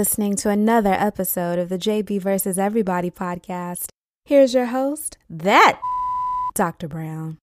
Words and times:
Listening 0.00 0.34
to 0.36 0.48
another 0.48 0.94
episode 0.94 1.58
of 1.58 1.68
the 1.68 1.76
JB 1.76 2.22
versus 2.22 2.58
Everybody 2.58 3.10
podcast. 3.10 3.88
Here's 4.24 4.54
your 4.54 4.64
host, 4.64 5.18
that 5.28 5.78
Dr. 6.54 6.88
Brown. 6.88 7.36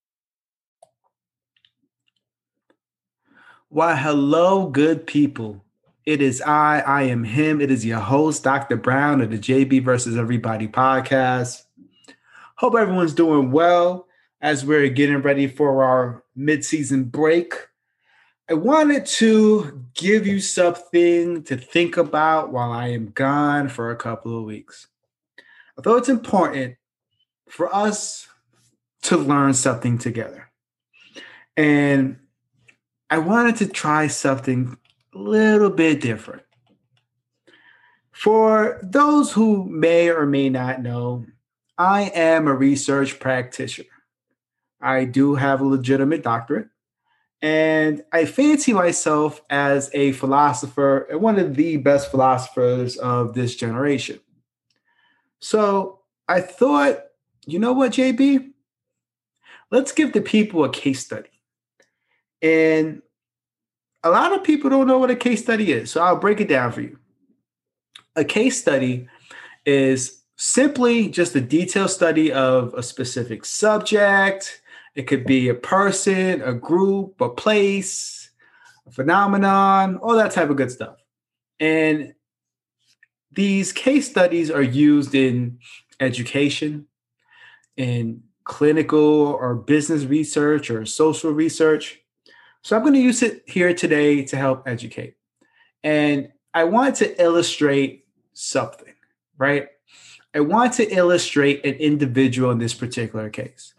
Why, 3.70 3.96
hello, 3.96 4.70
good 4.70 5.06
people. 5.06 5.64
It 6.08 6.20
is 6.20 6.42
I, 6.42 6.80
I 6.80 7.04
am 7.04 7.26
him. 7.26 7.62
It 7.62 7.70
is 7.70 7.86
your 7.86 8.00
host, 8.00 8.44
Dr. 8.44 8.76
Brown 8.76 9.22
of 9.22 9.30
the 9.30 9.38
JB 9.38 9.86
versus 9.86 10.18
Everybody 10.18 10.68
podcast. 10.68 11.62
Hope 12.56 12.74
everyone's 12.74 13.14
doing 13.14 13.52
well 13.52 14.08
as 14.42 14.66
we're 14.66 14.90
getting 14.90 15.22
ready 15.22 15.46
for 15.46 15.84
our 15.84 16.24
mid-season 16.36 17.04
break. 17.04 17.67
I 18.50 18.54
wanted 18.54 19.06
to 19.06 19.84
give 19.94 20.26
you 20.26 20.40
something 20.40 21.44
to 21.44 21.58
think 21.58 21.98
about 21.98 22.54
while 22.54 22.72
I 22.72 22.88
am 22.90 23.12
gone 23.12 23.68
for 23.68 23.92
a 23.92 23.98
couple 23.98 24.38
of 24.38 24.46
weeks. 24.46 24.88
Although 25.76 25.98
it's 25.98 26.08
important 26.08 26.78
for 27.50 27.74
us 27.76 28.30
to 29.04 29.18
learn 29.18 29.54
something 29.54 29.98
together. 29.98 30.50
And 31.58 32.20
I 33.10 33.18
wanted 33.18 33.58
to 33.58 33.68
try 33.68 34.08
something 34.08 34.78
a 35.14 35.18
little 35.18 35.70
bit 35.70 36.00
different. 36.00 36.44
For 38.12 38.80
those 38.82 39.34
who 39.34 39.66
may 39.66 40.10
or 40.10 40.26
may 40.26 40.50
not 40.50 40.82
know, 40.82 41.26
I 41.78 42.12
am 42.16 42.48
a 42.48 42.54
research 42.54 43.20
practitioner. 43.20 43.90
I 44.82 45.04
do 45.04 45.36
have 45.36 45.60
a 45.60 45.66
legitimate 45.66 46.24
doctorate 46.24 46.70
and 47.42 48.04
I 48.12 48.26
fancy 48.26 48.74
myself 48.74 49.42
as 49.50 49.92
a 49.94 50.12
philosopher 50.14 51.08
and 51.10 51.22
one 51.22 51.38
of 51.38 51.56
the 51.56 51.78
best 51.78 52.10
philosophers 52.10 52.98
of 52.98 53.34
this 53.34 53.56
generation. 53.56 54.20
So 55.40 56.00
I 56.28 56.42
thought, 56.42 57.00
you 57.46 57.60
know 57.60 57.74
what, 57.74 57.94
JB? 57.94 58.52
Let's 59.70 59.92
give 59.92 60.14
the 60.14 60.22
people 60.22 60.64
a 60.64 60.70
case 60.70 61.06
study. 61.06 61.30
And 62.42 63.02
a 64.04 64.10
lot 64.10 64.34
of 64.34 64.44
people 64.44 64.70
don't 64.70 64.88
know 64.88 64.98
what 64.98 65.12
a 65.12 65.16
case 65.16 65.44
study 65.44 65.72
is. 65.72 65.92
So 65.92 66.02
I'll 66.02 66.18
break 66.18 66.40
it 66.42 66.48
down 66.48 66.72
for 66.72 66.82
you. 66.82 66.98
A 68.16 68.24
case 68.24 68.60
study 68.60 69.08
is 69.66 70.24
simply 70.38 71.10
just 71.10 71.36
a 71.36 71.42
detailed 71.42 71.90
study 71.90 72.32
of 72.32 72.74
a 72.74 72.82
specific 72.82 73.46
subject, 73.46 74.62
it 74.98 75.06
could 75.06 75.28
be 75.28 75.48
a 75.48 75.54
person, 75.54 76.42
a 76.42 76.56
group, 76.56 77.22
a 77.22 77.30
place, 77.30 78.32
a 78.88 78.92
phenomenon, 78.92 79.98
all 79.98 80.16
that 80.16 80.32
type 80.32 80.50
of 80.50 80.58
good 80.58 80.72
stuff. 80.72 80.98
And 81.60 82.16
these 83.32 83.72
case 83.72 84.10
studies 84.10 84.50
are 84.50 84.64
used 84.64 85.14
in 85.14 85.60
education, 86.00 86.88
in 87.76 88.24
clinical 88.44 89.00
or 89.00 89.54
business 89.54 90.04
research 90.06 90.72
or 90.72 90.84
social 90.88 91.30
research. 91.30 92.00
So 92.64 92.76
I'm 92.76 92.82
going 92.82 92.96
to 92.96 93.00
use 93.00 93.22
it 93.22 93.44
here 93.46 93.76
today 93.76 94.26
to 94.26 94.36
help 94.36 94.68
educate. 94.68 95.16
And 95.84 96.30
I 96.56 96.64
want 96.64 96.96
to 96.98 97.22
illustrate 97.22 98.08
something, 98.34 98.96
right? 99.38 99.68
I 100.34 100.40
want 100.40 100.74
to 100.74 100.90
illustrate 100.90 101.64
an 101.64 101.76
individual 101.76 102.50
in 102.50 102.58
this 102.58 102.74
particular 102.74 103.30
case. 103.30 103.76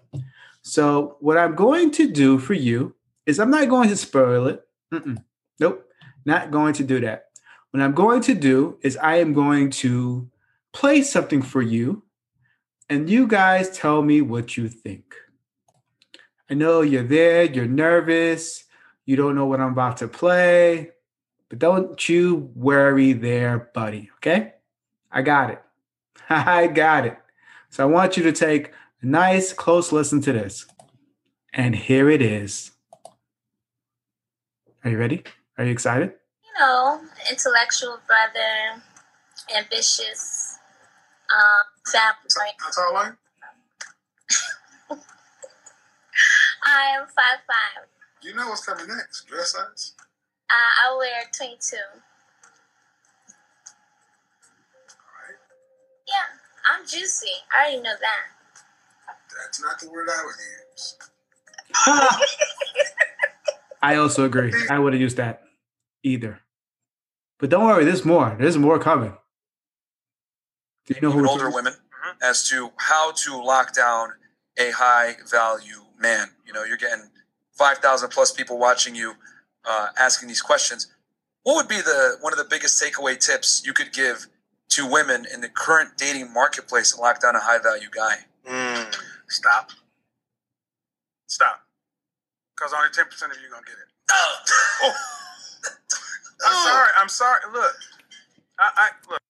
So 0.68 1.16
what 1.20 1.38
I'm 1.38 1.54
going 1.54 1.92
to 1.92 2.12
do 2.12 2.38
for 2.38 2.52
you 2.52 2.94
is 3.24 3.40
I'm 3.40 3.50
not 3.50 3.70
going 3.70 3.88
to 3.88 3.96
spoil 3.96 4.48
it. 4.48 4.62
Mm-mm. 4.92 5.24
Nope, 5.58 5.88
not 6.26 6.50
going 6.50 6.74
to 6.74 6.84
do 6.84 7.00
that. 7.00 7.24
What 7.70 7.82
I'm 7.82 7.94
going 7.94 8.20
to 8.22 8.34
do 8.34 8.78
is 8.82 8.98
I 8.98 9.16
am 9.16 9.32
going 9.32 9.70
to 9.70 10.30
play 10.74 11.00
something 11.00 11.40
for 11.40 11.62
you, 11.62 12.02
and 12.90 13.08
you 13.08 13.26
guys 13.26 13.70
tell 13.70 14.02
me 14.02 14.20
what 14.20 14.58
you 14.58 14.68
think. 14.68 15.14
I 16.50 16.54
know 16.54 16.82
you're 16.82 17.02
there, 17.02 17.44
you're 17.44 17.66
nervous, 17.66 18.64
you 19.06 19.16
don't 19.16 19.34
know 19.34 19.46
what 19.46 19.60
I'm 19.60 19.72
about 19.72 19.96
to 19.98 20.08
play, 20.08 20.90
but 21.48 21.58
don't 21.58 22.08
you 22.10 22.50
worry 22.54 23.14
there, 23.14 23.70
buddy. 23.72 24.10
Okay? 24.16 24.52
I 25.10 25.22
got 25.22 25.48
it. 25.48 25.62
I 26.28 26.66
got 26.66 27.06
it. 27.06 27.16
So 27.70 27.84
I 27.84 27.86
want 27.90 28.18
you 28.18 28.22
to 28.24 28.32
take 28.32 28.72
nice 29.02 29.52
close 29.52 29.92
listen 29.92 30.20
to 30.22 30.32
this. 30.32 30.66
And 31.52 31.74
here 31.74 32.10
it 32.10 32.22
is. 32.22 32.72
Are 34.84 34.90
you 34.90 34.98
ready? 34.98 35.24
Are 35.56 35.64
you 35.64 35.72
excited? 35.72 36.12
You 36.44 36.52
know, 36.60 37.00
intellectual 37.30 37.98
brother, 38.06 38.82
ambitious, 39.56 40.58
um, 41.34 41.62
family. 41.90 42.52
How 42.58 42.70
tall 42.70 42.96
are 42.96 43.18
you? 44.90 44.96
I 46.64 46.96
am 46.98 47.06
five 47.06 47.40
five. 47.46 47.86
You 48.22 48.34
know 48.34 48.48
what's 48.48 48.64
coming 48.64 48.86
next? 48.88 49.26
Dress 49.26 49.52
size? 49.52 49.94
Uh, 50.50 50.86
I 50.86 50.96
wear 50.96 51.24
twenty 51.36 51.56
two. 51.60 51.76
Alright. 55.02 55.38
Yeah, 56.06 56.28
I'm 56.72 56.86
juicy. 56.86 57.26
I 57.56 57.62
already 57.64 57.82
know 57.82 57.94
that. 58.00 58.37
That's 59.38 59.62
not 59.62 59.80
the 59.80 59.90
word 59.90 60.08
I 60.10 60.24
would 60.24 60.34
use. 60.72 60.96
I 63.82 63.96
also 63.96 64.24
agree. 64.24 64.52
I 64.68 64.78
would 64.78 64.92
have 64.92 65.00
used 65.00 65.16
that 65.18 65.42
either. 66.02 66.40
But 67.38 67.50
don't 67.50 67.64
worry, 67.64 67.84
there's 67.84 68.04
more. 68.04 68.36
There's 68.38 68.58
more 68.58 68.78
coming. 68.78 69.16
Do 70.86 70.94
you 70.94 71.00
know 71.00 71.10
who 71.12 71.28
older 71.28 71.50
women 71.50 71.74
mm-hmm. 71.74 72.18
as 72.22 72.48
to 72.48 72.72
how 72.76 73.12
to 73.12 73.40
lock 73.42 73.74
down 73.74 74.10
a 74.58 74.70
high 74.70 75.16
value 75.30 75.84
man? 75.98 76.28
You 76.46 76.52
know, 76.52 76.64
you're 76.64 76.76
getting 76.76 77.10
five 77.52 77.78
thousand 77.78 78.08
plus 78.08 78.32
people 78.32 78.58
watching 78.58 78.94
you, 78.94 79.14
uh, 79.68 79.88
asking 79.98 80.28
these 80.28 80.40
questions. 80.40 80.88
What 81.44 81.54
would 81.56 81.68
be 81.68 81.76
the 81.76 82.16
one 82.20 82.32
of 82.32 82.38
the 82.38 82.46
biggest 82.48 82.82
takeaway 82.82 83.18
tips 83.18 83.62
you 83.64 83.72
could 83.72 83.92
give 83.92 84.26
to 84.70 84.90
women 84.90 85.26
in 85.32 85.40
the 85.40 85.48
current 85.48 85.96
dating 85.96 86.32
marketplace 86.32 86.92
to 86.94 87.00
lock 87.00 87.20
down 87.22 87.36
a 87.36 87.40
high 87.40 87.58
value 87.58 87.88
guy? 87.94 88.16
Mm. 88.48 88.96
Stop. 89.28 89.70
Stop. 91.26 91.60
Because 92.56 92.72
only 92.72 92.88
10% 92.88 93.02
of 93.30 93.36
you 93.42 93.50
going 93.50 93.62
to 93.62 93.68
get 93.68 93.78
it. 93.78 93.88
oh. 94.10 94.92
I'm 96.46 96.64
sorry. 96.64 96.88
I'm 96.98 97.08
sorry. 97.08 97.40
Look. 97.52 97.74
I, 98.58 98.70
I 98.76 98.88
look. 99.10 99.20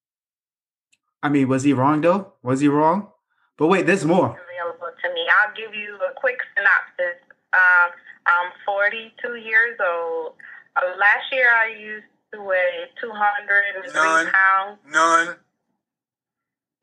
I 1.22 1.28
mean, 1.28 1.48
was 1.48 1.64
he 1.64 1.72
wrong 1.72 2.00
though? 2.00 2.32
Was 2.42 2.60
he 2.60 2.68
wrong? 2.68 3.08
But 3.56 3.66
wait, 3.66 3.86
there's 3.86 4.04
more. 4.04 4.26
Available 4.38 4.92
to 5.02 5.14
me. 5.14 5.26
I'll 5.28 5.54
give 5.54 5.74
you 5.74 5.96
a 5.96 6.14
quick 6.14 6.38
synopsis. 6.56 7.18
Um, 7.52 7.90
I'm 8.26 8.52
42 8.64 9.36
years 9.36 9.78
old. 9.80 10.34
Uh, 10.76 10.96
last 10.98 11.32
year 11.32 11.50
I 11.50 11.74
used 11.76 12.06
to 12.34 12.42
weigh 12.42 12.86
203 13.00 13.92
None. 13.94 14.26
pounds. 14.30 14.78
None. 14.86 15.36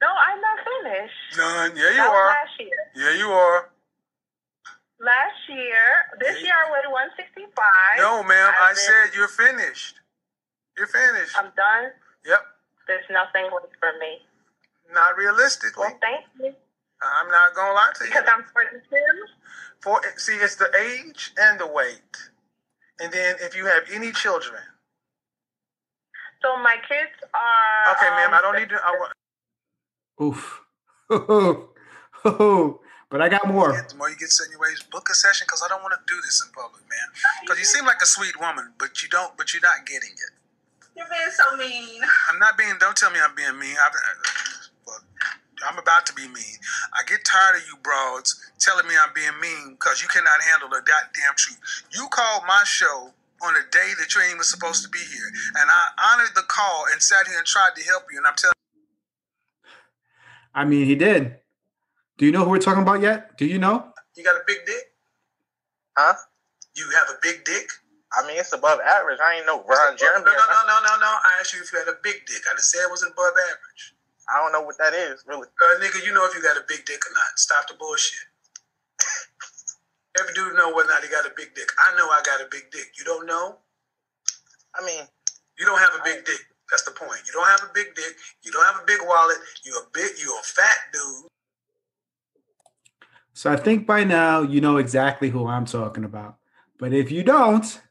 No, 0.05 0.13
I'm 0.13 0.37
not 0.37 0.57
finished. 0.61 1.21
None. 1.33 1.71
Yeah, 1.73 1.89
you 1.89 2.05
that 2.05 2.13
are. 2.13 2.29
last 2.29 2.53
year. 2.61 2.81
Yeah, 2.93 3.17
you 3.17 3.29
are. 3.33 3.73
Last 5.01 5.41
year, 5.49 5.85
this 6.21 6.37
yeah. 6.45 6.53
year 6.53 6.57
I 6.61 6.65
weighed 6.69 6.93
165. 6.93 7.49
No, 7.97 8.21
ma'am. 8.21 8.53
I, 8.53 8.69
I 8.69 8.73
said 8.77 9.17
you're 9.17 9.27
finished. 9.27 9.97
You're 10.77 10.87
finished. 10.93 11.33
I'm 11.33 11.49
done. 11.57 11.89
Yep. 12.21 12.37
There's 12.85 13.09
nothing 13.09 13.49
left 13.49 13.73
for 13.81 13.97
me. 13.97 14.21
Not 14.93 15.17
realistically. 15.17 15.89
Well, 15.89 15.97
thank 15.97 16.29
you. 16.37 16.53
I'm 17.01 17.29
not 17.33 17.55
gonna 17.55 17.73
lie 17.73 17.91
to 17.97 18.03
you. 18.05 18.11
Because 18.13 18.29
I'm 18.29 18.45
42. 18.53 18.85
For 19.81 20.01
see, 20.17 20.37
it's 20.37 20.55
the 20.55 20.69
age 20.77 21.33
and 21.37 21.59
the 21.59 21.67
weight, 21.67 22.13
and 23.01 23.11
then 23.11 23.35
if 23.41 23.57
you 23.57 23.65
have 23.65 23.83
any 23.91 24.11
children. 24.11 24.61
So 26.41 26.61
my 26.61 26.77
kids 26.87 27.13
are. 27.33 27.95
Okay, 27.97 28.09
ma'am. 28.09 28.29
Um, 28.29 28.37
I 28.37 28.41
don't 28.41 28.55
need 28.55 28.69
to. 28.69 28.77
I, 28.77 28.93
Oof. 30.21 30.61
Oh, 31.07 31.69
oh. 32.25 32.79
but 33.11 33.21
I 33.21 33.29
got 33.29 33.47
more. 33.47 33.69
The 33.69 33.95
more 33.95 34.09
you 34.09 34.15
get 34.17 34.29
set 34.29 34.47
in 34.47 34.57
your 34.57 34.61
ways, 34.61 34.81
book 34.89 35.05
a 35.11 35.13
session 35.13 35.45
because 35.45 35.61
I 35.61 35.67
don't 35.69 35.83
want 35.83 35.93
to 35.93 36.01
do 36.07 36.19
this 36.25 36.41
in 36.41 36.51
public, 36.51 36.81
man. 36.89 37.07
Because 37.41 37.59
you 37.59 37.65
seem 37.65 37.85
like 37.85 38.01
a 38.01 38.07
sweet 38.07 38.33
woman, 38.41 38.73
but 38.79 39.03
you 39.03 39.09
don't. 39.09 39.37
But 39.37 39.53
you're 39.53 39.61
not 39.61 39.85
getting 39.85 40.09
it. 40.09 40.33
You're 40.97 41.05
being 41.05 41.29
so 41.29 41.45
mean. 41.57 42.01
I'm 42.33 42.39
not 42.39 42.57
being. 42.57 42.73
Don't 42.79 42.97
tell 42.97 43.11
me 43.11 43.19
I'm 43.21 43.35
being 43.35 43.53
mean. 43.59 43.77
I, 43.77 43.85
uh, 43.85 43.93
uh, 43.93 44.89
look, 44.89 45.03
I'm 45.69 45.77
about 45.77 46.07
to 46.07 46.13
be 46.17 46.25
mean. 46.25 46.57
I 46.97 47.05
get 47.05 47.21
tired 47.21 47.61
of 47.61 47.67
you 47.69 47.77
broads 47.83 48.33
telling 48.57 48.87
me 48.87 48.95
I'm 48.97 49.13
being 49.13 49.37
mean 49.37 49.77
because 49.77 50.01
you 50.01 50.07
cannot 50.07 50.41
handle 50.41 50.73
the 50.73 50.81
goddamn 50.81 51.37
truth. 51.37 51.61
You 51.93 52.07
called 52.09 52.43
my 52.47 52.63
show 52.65 53.13
on 53.43 53.53
a 53.53 53.65
day 53.69 53.93
that 53.99 54.09
you 54.15 54.21
ain't 54.25 54.41
even 54.41 54.47
supposed 54.47 54.81
to 54.83 54.89
be 54.89 55.03
here, 55.05 55.29
and 55.61 55.69
I 55.69 55.83
honored 56.15 56.33
the 56.33 56.47
call 56.49 56.89
and 56.91 56.97
sat 56.97 57.27
here 57.27 57.37
and 57.37 57.45
tried 57.45 57.75
to 57.77 57.83
help 57.85 58.09
you. 58.09 58.17
And 58.17 58.25
I'm 58.25 58.33
telling. 58.33 58.54
I 60.55 60.63
mean, 60.63 60.85
he 60.87 60.95
did. 60.95 61.35
Do 62.17 62.25
you 62.25 62.31
know 62.31 62.45
who 62.45 62.49
we're 62.49 62.63
talking 62.63 62.81
about 62.81 63.01
yet? 63.01 63.37
Do 63.37 63.45
you 63.45 63.59
know? 63.59 63.91
You 64.15 64.23
got 64.23 64.39
a 64.39 64.43
big 64.47 64.63
dick? 64.65 64.95
Huh? 65.97 66.15
You 66.75 66.87
have 66.95 67.11
a 67.11 67.19
big 67.21 67.43
dick? 67.43 67.67
I 68.15 68.25
mean, 68.25 68.39
it's 68.39 68.55
above 68.55 68.79
average. 68.79 69.19
I 69.19 69.35
ain't 69.35 69.45
know 69.45 69.59
Ron 69.67 69.99
Jeremy. 69.99 70.23
No, 70.23 70.31
no, 70.31 70.47
no, 70.47 70.61
no, 70.63 70.77
no, 70.79 70.93
no. 71.03 71.11
I 71.11 71.43
asked 71.43 71.51
you 71.51 71.59
if 71.59 71.71
you 71.73 71.79
had 71.79 71.91
a 71.91 71.99
big 72.01 72.23
dick. 72.23 72.39
I 72.47 72.55
just 72.55 72.71
said 72.71 72.87
it 72.87 72.91
was 72.91 73.03
above 73.03 73.35
average. 73.35 73.83
I 74.31 74.39
don't 74.39 74.55
know 74.55 74.63
what 74.63 74.79
that 74.79 74.95
is, 74.95 75.27
really. 75.27 75.51
Uh, 75.51 75.75
nigga, 75.83 75.99
you 76.07 76.15
know 76.15 76.25
if 76.25 76.33
you 76.33 76.41
got 76.41 76.55
a 76.55 76.63
big 76.67 76.87
dick 76.87 77.03
or 77.03 77.11
not. 77.11 77.35
Stop 77.35 77.67
the 77.67 77.75
bullshit. 77.75 78.23
Every 80.19 80.33
dude 80.33 80.55
know 80.55 80.71
whether 80.71 80.87
or 80.87 80.95
not 80.95 81.03
he 81.03 81.11
got 81.11 81.27
a 81.27 81.35
big 81.35 81.53
dick. 81.53 81.67
I 81.83 81.97
know 81.99 82.07
I 82.07 82.23
got 82.23 82.39
a 82.39 82.47
big 82.49 82.71
dick. 82.71 82.95
You 82.97 83.03
don't 83.03 83.27
know? 83.27 83.59
I 84.73 84.85
mean, 84.87 85.03
you 85.59 85.65
don't 85.65 85.79
have 85.79 85.99
a 85.99 86.03
big 86.03 86.23
dick. 86.23 86.39
That's 86.75 86.83
the 86.83 86.91
point. 86.91 87.21
You 87.25 87.31
don't 87.31 87.47
have 87.47 87.63
a 87.63 87.73
big 87.73 87.95
dick. 87.95 88.17
You 88.43 88.51
don't 88.51 88.65
have 88.65 88.81
a 88.83 88.85
big 88.85 88.99
wallet. 89.01 89.37
You're 89.63 89.77
a 89.77 89.87
big. 89.93 90.11
You're 90.21 90.37
a 90.37 90.43
fat 90.43 90.75
dude. 90.91 91.31
So 93.31 93.49
I 93.49 93.55
think 93.55 93.87
by 93.87 94.03
now 94.03 94.41
you 94.41 94.59
know 94.59 94.75
exactly 94.75 95.29
who 95.29 95.47
I'm 95.47 95.63
talking 95.63 96.03
about. 96.03 96.35
But 96.77 96.91
if 96.91 97.11
you 97.11 97.23
don't, 97.23 97.81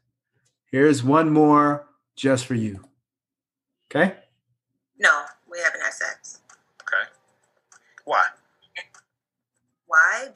here's 0.71 1.03
one 1.03 1.31
more 1.31 1.87
just 2.15 2.45
for 2.45 2.53
you. 2.53 2.85
Okay? 3.91 4.17
No, 4.99 5.23
we 5.51 5.61
haven't 5.65 5.81
had 5.81 5.95
sex. 5.95 6.41
Okay. 6.83 7.09
Why? 8.05 8.23
Why? 9.87 10.29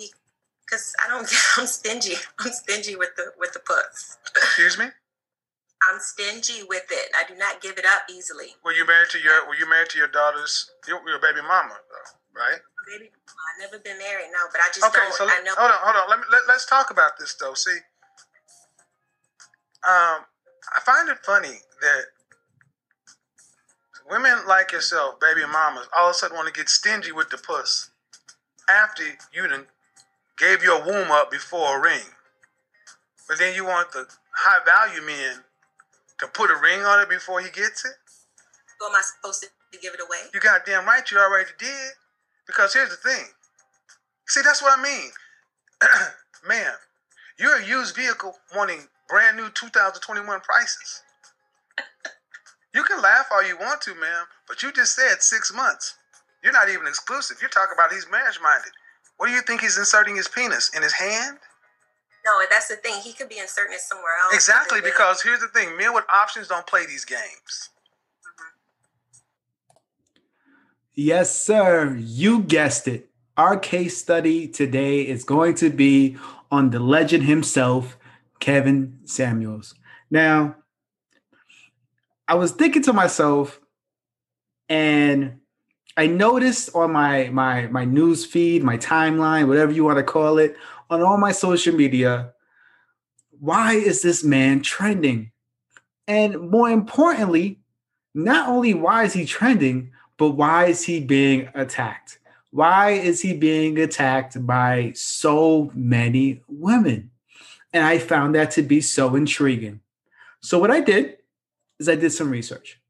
Because 0.65 0.95
I 1.05 1.09
don't. 1.11 1.31
I'm 1.59 1.67
stingy. 1.67 2.15
I'm 2.39 2.53
stingy 2.53 2.97
with 2.97 3.15
the 3.15 3.25
with 3.39 3.53
the 3.53 3.61
puss. 3.61 4.17
Excuse 4.35 4.79
me. 4.79 4.87
I'm 5.86 6.00
stingy 6.00 6.66
with 6.69 6.86
it. 6.90 7.10
I 7.14 7.22
do 7.28 7.36
not 7.38 7.60
give 7.60 7.78
it 7.78 7.84
up 7.86 8.02
easily. 8.10 8.56
Were 8.64 8.72
you 8.72 8.86
married 8.86 9.10
to 9.10 9.19
your 9.20 9.46
Were 9.46 9.54
you 9.54 9.69
married 9.69 9.90
to 9.90 9.98
your 9.98 10.08
daughter's 10.08 10.70
your, 10.86 11.00
your 11.08 11.20
baby 11.20 11.40
mama 11.42 11.75
though? 11.75 12.40
Right. 12.40 12.58
Baby, 12.86 13.10
I've 13.10 13.70
never 13.70 13.82
been 13.82 13.98
married. 13.98 14.30
No, 14.32 14.48
but 14.50 14.60
I 14.60 14.69
just 14.75 14.86
okay. 14.86 15.04
Don't, 15.04 15.14
so 15.14 15.25
I 15.26 15.42
know. 15.44 15.54
hold 15.56 15.70
on, 15.70 15.78
hold 15.82 15.96
on. 15.96 16.10
Let 16.10 16.19
me 16.19 16.25
let, 16.32 16.42
let's 16.48 16.66
talk 16.66 16.90
about 16.90 17.19
this 17.19 17.34
though. 17.34 17.54
See, 17.54 17.78
um, 19.86 20.25
I 20.75 20.80
find 20.84 21.08
it 21.08 21.19
funny 21.25 21.60
that 21.80 22.02
women 24.10 24.46
like 24.48 24.72
yourself, 24.72 25.20
baby 25.20 25.42
mamas, 25.46 25.88
all 25.96 26.08
of 26.08 26.12
a 26.12 26.14
sudden 26.14 26.36
want 26.36 26.48
to 26.48 26.54
get 26.54 26.69
stingy 26.69 27.12
with 27.12 27.30
the 27.30 27.38
puss 27.38 27.90
after 28.69 29.02
you 29.32 29.46
done 29.46 29.66
gave 30.38 30.62
your 30.62 30.84
womb 30.84 31.10
up 31.10 31.30
before 31.30 31.78
a 31.78 31.82
ring. 31.82 32.14
But 33.28 33.38
then 33.38 33.54
you 33.54 33.64
want 33.64 33.92
the 33.92 34.06
high 34.34 34.64
value 34.64 35.04
men 35.04 35.44
to 36.20 36.26
put 36.29 36.50
a 36.50 36.56
ring 36.56 36.82
on 36.82 37.00
it 37.00 37.09
before 37.09 37.41
he 37.41 37.50
gets 37.50 37.85
it? 37.85 37.94
So 38.81 38.88
am 38.88 38.94
I 38.94 39.03
supposed 39.03 39.43
to 39.43 39.79
give 39.79 39.94
it 39.94 40.00
away? 40.00 40.31
You 40.32 40.41
goddamn 40.41 40.87
right 40.87 41.09
you 41.11 41.19
already 41.19 41.50
did. 41.59 41.93
Because 42.47 42.73
here's 42.73 42.88
the 42.91 42.97
thing. 42.97 43.26
See, 44.26 44.41
that's 44.43 44.62
what 44.62 44.79
I 44.79 44.82
mean. 44.82 45.11
Ma'am, 46.49 46.75
you're 47.38 47.59
a 47.59 47.65
used 47.65 47.94
vehicle 47.94 48.35
wanting 48.55 48.88
brand 49.09 49.37
new 49.37 49.49
2021 49.50 50.41
prices. 50.41 51.03
you 52.75 52.82
can 52.85 53.03
laugh 53.03 53.26
all 53.31 53.47
you 53.47 53.56
want 53.59 53.81
to, 53.82 53.94
ma'am, 53.94 54.26
but 54.47 54.62
you 54.62 54.73
just 54.73 54.94
said 54.94 55.23
six 55.23 55.53
months. 55.55 55.97
You're 56.43 56.53
not 56.53 56.69
even 56.69 56.87
exclusive. 56.87 57.38
You're 57.41 57.50
talking 57.50 57.75
about 57.75 57.93
he's 57.93 58.06
marriage 58.11 58.38
minded. 58.43 58.73
What 59.17 59.26
do 59.26 59.32
you 59.32 59.43
think 59.43 59.61
he's 59.61 59.79
inserting 59.79 60.17
his 60.17 60.29
penis? 60.29 60.71
In 60.75 60.82
his 60.82 60.93
hand? 60.93 61.38
No, 62.28 62.44
that's 62.50 62.69
the 62.69 62.76
thing. 62.76 63.00
He 63.02 63.12
could 63.12 63.28
be 63.28 63.38
inserting 63.38 63.75
it 63.75 63.80
somewhere 63.80 64.12
else. 64.22 64.34
Exactly, 64.34 64.80
because 64.80 65.22
here's 65.22 65.40
the 65.40 65.48
thing 65.48 65.76
men 65.76 65.94
with 65.94 66.04
options 66.12 66.48
don't 66.48 66.66
play 66.66 66.84
these 66.86 67.04
games. 67.04 67.70
Mm-hmm. 68.22 69.78
Yes, 70.94 71.40
sir. 71.40 71.96
You 71.98 72.40
guessed 72.40 72.86
it. 72.86 73.08
Our 73.36 73.58
case 73.58 73.96
study 73.96 74.46
today 74.48 75.02
is 75.02 75.25
going 75.25 75.54
to 75.56 75.70
be 75.70 76.16
on 76.50 76.70
the 76.70 76.80
legend 76.80 77.25
himself, 77.25 77.96
Kevin 78.40 78.98
Samuels. 79.04 79.75
Now, 80.10 80.56
I 82.26 82.34
was 82.34 82.52
thinking 82.52 82.82
to 82.82 82.92
myself, 82.92 83.60
and 84.69 85.40
I 85.96 86.08
noticed 86.08 86.75
on 86.75 86.92
my 86.92 87.30
my 87.30 87.69
my 87.69 87.84
news 87.84 88.26
feed, 88.26 88.62
my 88.62 88.76
timeline, 88.76 89.48
whatever 89.48 89.72
you 89.72 89.84
want 89.84 89.98
to 89.98 90.04
call 90.04 90.38
it, 90.38 90.56
on 90.90 91.02
all 91.02 91.19
my 91.19 91.32
social 91.32 91.75
media, 91.75 92.32
why 93.40 93.75
is 93.75 94.02
this 94.02 94.25
man 94.25 94.62
trending? 94.62 95.32
And 96.06 96.50
more 96.50 96.70
importantly, 96.70 97.61
not 98.14 98.49
only 98.49 98.75
why 98.75 99.05
is 99.05 99.12
he 99.12 99.25
trending, 99.25 99.93
but 100.17 100.31
why 100.31 100.67
is 100.67 100.85
he 100.85 101.00
being 101.00 101.49
attacked? 101.55 102.19
Why 102.50 102.90
is 102.90 103.20
he 103.20 103.35
being 103.35 103.79
attacked 103.79 104.44
by 104.46 104.93
so 104.94 105.70
many 105.75 106.43
women? 106.49 107.11
And 107.73 107.85
I 107.85 107.99
found 107.99 108.35
that 108.35 108.50
to 108.52 108.62
be 108.62 108.81
so 108.81 109.14
intriguing. 109.14 109.81
So, 110.40 110.58
what 110.58 110.70
I 110.70 110.81
did 110.81 111.19
is 111.79 111.88
I 111.88 111.94
did 111.94 112.11
some 112.11 112.31
research. 112.31 112.81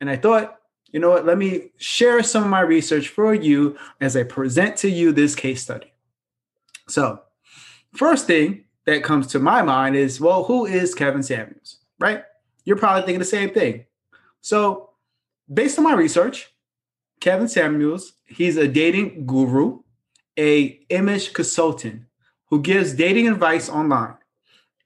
And 0.00 0.10
I 0.10 0.16
thought, 0.16 0.58
you 0.92 1.00
know 1.00 1.10
what, 1.10 1.24
let 1.24 1.38
me 1.38 1.70
share 1.78 2.22
some 2.22 2.44
of 2.44 2.50
my 2.50 2.60
research 2.60 3.08
for 3.08 3.34
you 3.34 3.78
as 4.00 4.16
I 4.16 4.24
present 4.24 4.76
to 4.78 4.90
you 4.90 5.12
this 5.12 5.34
case 5.34 5.62
study. 5.62 5.91
So, 6.88 7.20
first 7.94 8.26
thing 8.26 8.64
that 8.86 9.04
comes 9.04 9.26
to 9.28 9.38
my 9.38 9.62
mind 9.62 9.96
is, 9.96 10.20
well, 10.20 10.44
who 10.44 10.66
is 10.66 10.94
Kevin 10.94 11.22
Samuels, 11.22 11.78
right? 11.98 12.24
You're 12.64 12.76
probably 12.76 13.02
thinking 13.02 13.18
the 13.18 13.24
same 13.24 13.50
thing. 13.50 13.86
So, 14.40 14.90
based 15.52 15.78
on 15.78 15.84
my 15.84 15.94
research, 15.94 16.50
Kevin 17.20 17.48
Samuels, 17.48 18.14
he's 18.26 18.56
a 18.56 18.66
dating 18.66 19.26
guru, 19.26 19.80
a 20.38 20.80
image 20.88 21.32
consultant 21.32 22.02
who 22.46 22.60
gives 22.60 22.94
dating 22.94 23.28
advice 23.28 23.68
online. 23.68 24.16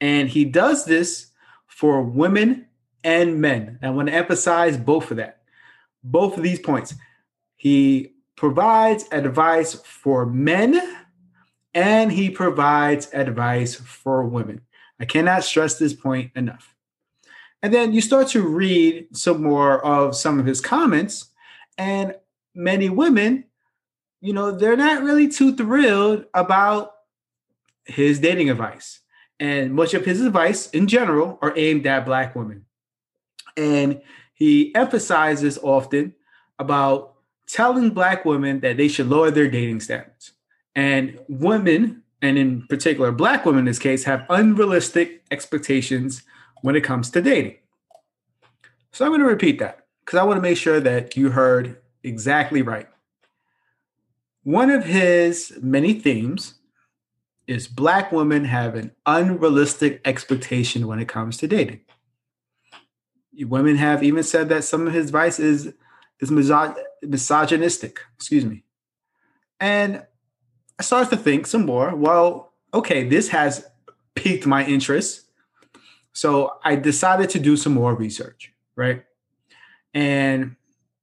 And 0.00 0.28
he 0.28 0.44
does 0.44 0.84
this 0.84 1.28
for 1.66 2.02
women 2.02 2.66
and 3.02 3.40
men. 3.40 3.78
I 3.82 3.90
want 3.90 4.08
to 4.08 4.14
emphasize 4.14 4.76
both 4.76 5.10
of 5.10 5.16
that. 5.16 5.42
Both 6.04 6.36
of 6.36 6.42
these 6.42 6.60
points. 6.60 6.94
He 7.56 8.12
provides 8.36 9.06
advice 9.10 9.74
for 9.74 10.26
men 10.26 10.80
and 11.76 12.10
he 12.10 12.30
provides 12.30 13.10
advice 13.12 13.74
for 13.74 14.24
women. 14.24 14.62
I 14.98 15.04
cannot 15.04 15.44
stress 15.44 15.78
this 15.78 15.92
point 15.92 16.32
enough. 16.34 16.74
And 17.62 17.72
then 17.72 17.92
you 17.92 18.00
start 18.00 18.28
to 18.28 18.40
read 18.40 19.14
some 19.14 19.42
more 19.42 19.84
of 19.84 20.16
some 20.16 20.40
of 20.40 20.46
his 20.46 20.60
comments, 20.60 21.26
and 21.76 22.14
many 22.54 22.88
women, 22.88 23.44
you 24.22 24.32
know, 24.32 24.52
they're 24.52 24.76
not 24.76 25.02
really 25.02 25.28
too 25.28 25.54
thrilled 25.54 26.24
about 26.32 26.92
his 27.84 28.18
dating 28.20 28.48
advice. 28.48 29.00
And 29.38 29.74
much 29.74 29.92
of 29.92 30.06
his 30.06 30.22
advice 30.22 30.70
in 30.70 30.86
general 30.86 31.38
are 31.42 31.52
aimed 31.56 31.86
at 31.86 32.06
Black 32.06 32.34
women. 32.34 32.64
And 33.54 34.00
he 34.32 34.74
emphasizes 34.74 35.58
often 35.58 36.14
about 36.58 37.16
telling 37.46 37.90
Black 37.90 38.24
women 38.24 38.60
that 38.60 38.78
they 38.78 38.88
should 38.88 39.08
lower 39.08 39.30
their 39.30 39.50
dating 39.50 39.80
standards. 39.80 40.32
And 40.76 41.18
women, 41.28 42.02
and 42.20 42.38
in 42.38 42.66
particular 42.68 43.10
Black 43.10 43.46
women 43.46 43.60
in 43.60 43.64
this 43.64 43.78
case, 43.78 44.04
have 44.04 44.26
unrealistic 44.28 45.24
expectations 45.30 46.22
when 46.60 46.76
it 46.76 46.82
comes 46.82 47.10
to 47.10 47.22
dating. 47.22 47.56
So 48.92 49.04
I'm 49.04 49.10
going 49.10 49.22
to 49.22 49.26
repeat 49.26 49.58
that 49.58 49.86
because 50.04 50.18
I 50.18 50.22
want 50.22 50.36
to 50.36 50.42
make 50.42 50.58
sure 50.58 50.78
that 50.80 51.16
you 51.16 51.30
heard 51.30 51.78
exactly 52.04 52.62
right. 52.62 52.88
One 54.44 54.70
of 54.70 54.84
his 54.84 55.58
many 55.60 55.94
themes 55.94 56.54
is 57.46 57.66
Black 57.66 58.12
women 58.12 58.44
have 58.44 58.74
an 58.74 58.92
unrealistic 59.06 60.00
expectation 60.04 60.86
when 60.86 60.98
it 60.98 61.08
comes 61.08 61.36
to 61.38 61.48
dating. 61.48 61.80
Women 63.38 63.76
have 63.76 64.02
even 64.02 64.22
said 64.22 64.48
that 64.50 64.64
some 64.64 64.86
of 64.86 64.92
his 64.92 65.06
advice 65.06 65.38
is, 65.38 65.72
is 66.20 66.30
misog- 66.30 66.76
misogynistic, 67.02 68.00
excuse 68.16 68.44
me. 68.44 68.64
And 69.60 70.04
I 70.78 70.82
started 70.82 71.10
to 71.10 71.16
think 71.16 71.46
some 71.46 71.64
more. 71.64 71.94
Well, 71.94 72.52
okay, 72.74 73.08
this 73.08 73.28
has 73.28 73.66
piqued 74.14 74.46
my 74.46 74.64
interest. 74.64 75.22
So 76.12 76.58
I 76.64 76.76
decided 76.76 77.30
to 77.30 77.38
do 77.38 77.56
some 77.56 77.74
more 77.74 77.94
research, 77.94 78.52
right? 78.74 79.04
And 79.94 80.56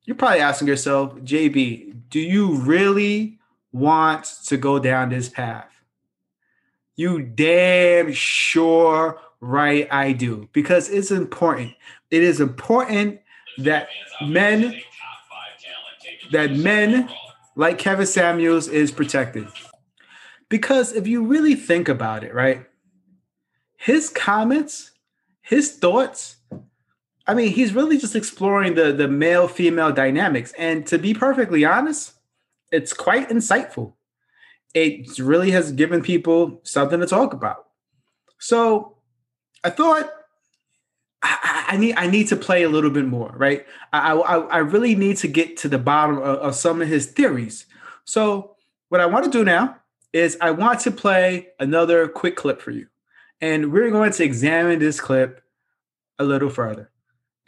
you're 0.05 0.15
probably 0.15 0.39
asking 0.39 0.67
yourself, 0.67 1.15
JB, 1.17 2.09
do 2.09 2.19
you 2.19 2.55
really 2.55 3.39
want 3.71 4.25
to 4.45 4.57
go 4.57 4.79
down 4.79 5.09
this 5.09 5.29
path? 5.29 5.69
You 6.95 7.21
damn 7.21 8.11
sure 8.11 9.19
right 9.39 9.87
I 9.91 10.13
do 10.13 10.47
because 10.53 10.89
it's 10.89 11.11
important. 11.11 11.73
It 12.11 12.23
is 12.23 12.39
important 12.39 13.19
that 13.57 13.87
men 14.21 14.81
that 16.31 16.51
men 16.51 17.09
like 17.55 17.77
Kevin 17.77 18.05
Samuels 18.05 18.67
is 18.67 18.91
protected. 18.91 19.47
Because 20.49 20.93
if 20.93 21.07
you 21.07 21.25
really 21.25 21.55
think 21.55 21.89
about 21.89 22.23
it, 22.23 22.33
right? 22.33 22.65
His 23.77 24.09
comments, 24.09 24.91
his 25.41 25.73
thoughts, 25.77 26.37
I 27.25 27.33
mean, 27.33 27.51
he's 27.51 27.73
really 27.73 27.97
just 27.97 28.15
exploring 28.15 28.75
the 28.75 28.91
the 28.91 29.07
male 29.07 29.47
female 29.47 29.91
dynamics 29.91 30.53
and 30.57 30.85
to 30.87 30.97
be 30.97 31.13
perfectly 31.13 31.65
honest, 31.65 32.13
it's 32.71 32.93
quite 32.93 33.29
insightful. 33.29 33.93
It 34.73 35.19
really 35.19 35.51
has 35.51 35.71
given 35.71 36.01
people 36.01 36.61
something 36.63 36.99
to 36.99 37.05
talk 37.05 37.33
about. 37.33 37.67
So, 38.39 38.97
I 39.63 39.69
thought 39.69 40.09
I, 41.21 41.37
I, 41.67 41.77
need 41.77 41.95
I 41.95 42.07
need 42.07 42.27
to 42.29 42.35
play 42.35 42.63
a 42.63 42.69
little 42.69 42.89
bit 42.89 43.05
more, 43.05 43.33
right? 43.35 43.65
I 43.91 44.13
I, 44.13 44.37
I 44.39 44.57
really 44.59 44.95
need 44.95 45.17
to 45.17 45.27
get 45.27 45.57
to 45.57 45.67
the 45.67 45.77
bottom 45.77 46.17
of, 46.17 46.23
of 46.39 46.55
some 46.55 46.81
of 46.81 46.87
his 46.87 47.07
theories. 47.07 47.65
So 48.05 48.55
what 48.89 49.01
I 49.01 49.05
want 49.05 49.25
to 49.25 49.31
do 49.31 49.43
now 49.43 49.77
is 50.11 50.37
I 50.41 50.51
want 50.51 50.79
to 50.81 50.91
play 50.91 51.49
another 51.59 52.07
quick 52.07 52.35
clip 52.35 52.61
for 52.61 52.71
you, 52.71 52.87
and 53.41 53.71
we're 53.71 53.91
going 53.91 54.11
to 54.11 54.23
examine 54.23 54.79
this 54.79 54.99
clip 54.99 55.41
a 56.19 56.23
little 56.23 56.49
further, 56.49 56.91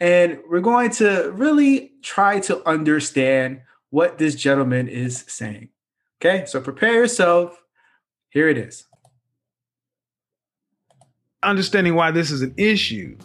and 0.00 0.40
we're 0.48 0.60
going 0.60 0.90
to 0.92 1.30
really 1.34 1.92
try 2.02 2.40
to 2.40 2.66
understand 2.68 3.62
what 3.90 4.18
this 4.18 4.34
gentleman 4.34 4.88
is 4.88 5.24
saying. 5.28 5.68
Okay, 6.20 6.46
so 6.46 6.60
prepare 6.60 6.94
yourself. 6.94 7.62
Here 8.30 8.48
it 8.48 8.58
is. 8.58 8.86
Understanding 11.42 11.94
why 11.94 12.10
this 12.10 12.30
is 12.30 12.42
an 12.42 12.54
issue 12.56 13.16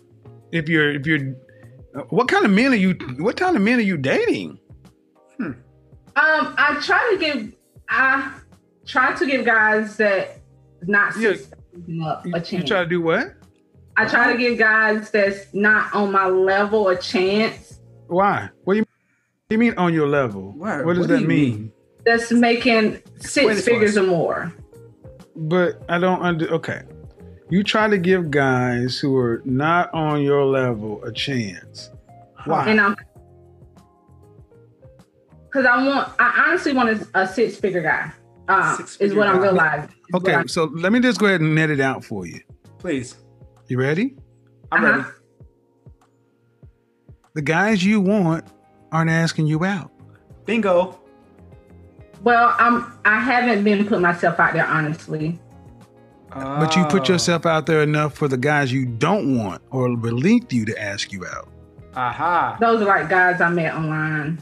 if 0.51 0.69
you're 0.69 0.91
if 0.91 1.05
you're 1.05 1.35
what 2.09 2.27
kind 2.27 2.45
of 2.45 2.51
men 2.51 2.71
are 2.71 2.75
you 2.75 2.95
what 3.17 3.37
kind 3.37 3.55
of 3.55 3.61
men 3.61 3.79
are 3.79 3.83
you 3.83 3.97
dating? 3.97 4.59
Hmm. 5.37 5.51
Um, 6.15 6.55
I 6.57 6.79
try 6.81 7.09
to 7.13 7.17
give 7.17 7.53
I 7.89 8.31
try 8.85 9.13
to 9.13 9.25
give 9.25 9.45
guys 9.45 9.97
that 9.97 10.39
not 10.83 11.17
yeah. 11.17 11.35
up 12.05 12.25
a 12.25 12.31
chance. 12.31 12.51
You 12.51 12.63
try 12.63 12.83
to 12.83 12.89
do 12.89 13.01
what? 13.01 13.33
I 13.97 14.05
try 14.05 14.31
to 14.31 14.37
give 14.37 14.57
guys 14.57 15.11
that's 15.11 15.53
not 15.53 15.93
on 15.93 16.11
my 16.11 16.25
level 16.25 16.87
a 16.87 16.97
chance. 16.97 17.79
Why? 18.07 18.49
What 18.63 18.73
do 18.73 18.79
you, 18.79 18.83
what 18.83 19.49
do 19.49 19.55
you 19.55 19.57
mean 19.57 19.73
on 19.77 19.93
your 19.93 20.07
level? 20.07 20.53
What, 20.53 20.85
what 20.85 20.93
does 20.95 21.07
what 21.07 21.09
that 21.09 21.27
mean? 21.27 21.27
mean? 21.27 21.71
That's 22.05 22.31
making 22.31 23.01
six 23.19 23.63
figures 23.63 23.97
or 23.97 24.03
more. 24.03 24.53
But 25.35 25.83
I 25.87 25.99
don't 25.99 26.21
under 26.21 26.47
okay 26.55 26.83
you 27.51 27.63
try 27.63 27.87
to 27.87 27.97
give 27.97 28.31
guys 28.31 28.97
who 28.97 29.15
are 29.17 29.41
not 29.45 29.93
on 29.93 30.23
your 30.23 30.45
level 30.45 31.03
a 31.03 31.11
chance. 31.11 31.91
Why? 32.45 32.69
And 32.69 32.79
I'm 32.79 32.95
because 35.51 35.65
I 35.65 35.85
want, 35.85 36.09
I 36.17 36.45
honestly 36.47 36.71
want 36.71 36.89
a, 36.89 37.19
a 37.19 37.27
six 37.27 37.57
figure 37.57 37.81
guy. 37.81 38.11
Um, 38.47 38.85
is 38.99 39.13
what 39.13 39.27
I'm 39.27 39.39
realizing. 39.39 39.93
Okay, 40.13 40.33
I'm, 40.33 40.47
so 40.47 40.65
let 40.65 40.91
me 40.91 40.99
just 40.99 41.19
go 41.19 41.25
ahead 41.27 41.41
and 41.41 41.53
net 41.53 41.69
it 41.69 41.79
out 41.79 42.03
for 42.03 42.25
you. 42.25 42.39
Please. 42.79 43.15
You 43.67 43.77
ready? 43.77 44.15
I'm 44.71 44.83
uh-huh. 44.83 44.97
ready. 44.97 45.09
The 47.33 47.41
guys 47.41 47.83
you 47.83 48.01
want 48.01 48.45
aren't 48.91 49.11
asking 49.11 49.47
you 49.47 49.63
out. 49.63 49.91
Bingo. 50.45 50.99
Well, 52.23 52.55
I'm. 52.57 52.97
I 53.05 53.19
haven't 53.19 53.63
been 53.63 53.85
putting 53.85 54.01
myself 54.01 54.39
out 54.39 54.53
there 54.53 54.65
honestly. 54.65 55.39
But 56.33 56.75
you 56.75 56.85
put 56.85 57.09
oh. 57.09 57.13
yourself 57.13 57.45
out 57.45 57.65
there 57.65 57.83
enough 57.83 58.13
for 58.13 58.27
the 58.27 58.37
guys 58.37 58.71
you 58.71 58.85
don't 58.85 59.37
want 59.37 59.61
or 59.69 59.95
beneath 59.97 60.51
you 60.53 60.65
to 60.65 60.81
ask 60.81 61.11
you 61.11 61.25
out. 61.25 61.49
Aha. 61.95 62.57
Those 62.59 62.81
are 62.81 62.85
like 62.85 63.09
guys 63.09 63.41
I 63.41 63.49
met 63.49 63.75
online. 63.75 64.41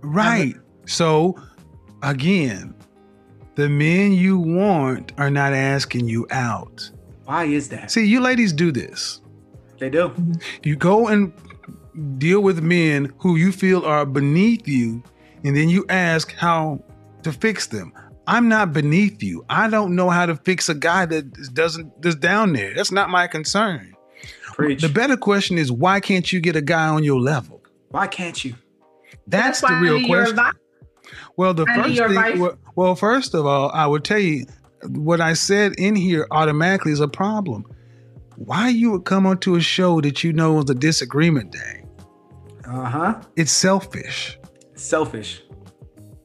Right. 0.00 0.54
So 0.86 1.36
again, 2.02 2.74
the 3.54 3.68
men 3.68 4.12
you 4.12 4.38
want 4.38 5.12
are 5.18 5.30
not 5.30 5.52
asking 5.52 6.08
you 6.08 6.26
out. 6.30 6.90
Why 7.24 7.44
is 7.44 7.68
that? 7.70 7.90
See, 7.90 8.04
you 8.04 8.20
ladies 8.20 8.52
do 8.52 8.72
this. 8.72 9.20
They 9.78 9.90
do. 9.90 10.12
You 10.62 10.76
go 10.76 11.08
and 11.08 11.32
deal 12.18 12.40
with 12.40 12.62
men 12.62 13.12
who 13.18 13.36
you 13.36 13.52
feel 13.52 13.84
are 13.84 14.06
beneath 14.06 14.66
you, 14.66 15.02
and 15.44 15.56
then 15.56 15.68
you 15.68 15.84
ask 15.88 16.34
how 16.34 16.82
to 17.22 17.32
fix 17.32 17.66
them. 17.66 17.92
I'm 18.26 18.48
not 18.48 18.72
beneath 18.72 19.22
you. 19.22 19.44
I 19.48 19.68
don't 19.68 19.94
know 19.94 20.10
how 20.10 20.26
to 20.26 20.36
fix 20.36 20.68
a 20.68 20.74
guy 20.74 21.06
that 21.06 21.54
doesn't 21.54 22.02
that's 22.02 22.16
down 22.16 22.52
there. 22.52 22.74
That's 22.74 22.90
not 22.90 23.08
my 23.08 23.26
concern. 23.26 23.94
Preach. 24.52 24.80
The 24.80 24.88
better 24.88 25.16
question 25.16 25.58
is 25.58 25.70
why 25.70 26.00
can't 26.00 26.32
you 26.32 26.40
get 26.40 26.56
a 26.56 26.62
guy 26.62 26.88
on 26.88 27.04
your 27.04 27.20
level? 27.20 27.62
Why 27.90 28.06
can't 28.06 28.44
you? 28.44 28.54
That's, 29.26 29.60
that's 29.60 29.72
the 29.72 29.80
real 29.80 30.06
question. 30.06 30.38
Well, 31.36 31.54
the 31.54 31.66
I 31.68 31.82
first 31.82 31.98
thing, 31.98 32.40
well, 32.40 32.58
well, 32.74 32.94
first 32.94 33.34
of 33.34 33.46
all, 33.46 33.70
I 33.70 33.86
would 33.86 34.04
tell 34.04 34.18
you 34.18 34.46
what 34.88 35.20
I 35.20 35.34
said 35.34 35.74
in 35.78 35.94
here 35.94 36.26
automatically 36.30 36.92
is 36.92 37.00
a 37.00 37.08
problem. 37.08 37.64
Why 38.36 38.68
you 38.68 38.90
would 38.92 39.04
come 39.04 39.26
onto 39.26 39.54
a 39.54 39.60
show 39.60 40.00
that 40.00 40.24
you 40.24 40.32
know 40.32 40.58
is 40.58 40.68
a 40.68 40.74
disagreement 40.74 41.52
day? 41.52 41.84
Uh 42.66 42.84
huh. 42.84 43.20
It's 43.36 43.52
selfish. 43.52 44.38
Selfish. 44.74 45.42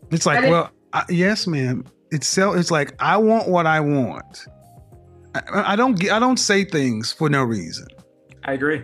It's 0.10 0.26
like, 0.26 0.50
well, 0.50 0.72
I, 0.94 1.06
yes, 1.10 1.48
ma'am. 1.48 1.86
It's 2.12 2.28
so. 2.28 2.54
It's 2.54 2.72
like 2.72 2.94
I 3.00 3.18
want 3.18 3.48
what 3.48 3.66
I 3.66 3.80
want. 3.80 4.46
I, 5.36 5.74
I 5.74 5.76
don't. 5.76 6.12
I 6.12 6.20
don't 6.20 6.38
say 6.38 6.66
things 6.66 7.12
for 7.12 7.30
no 7.30 7.44
reason. 7.44 7.88
I 8.44 8.54
agree. 8.54 8.84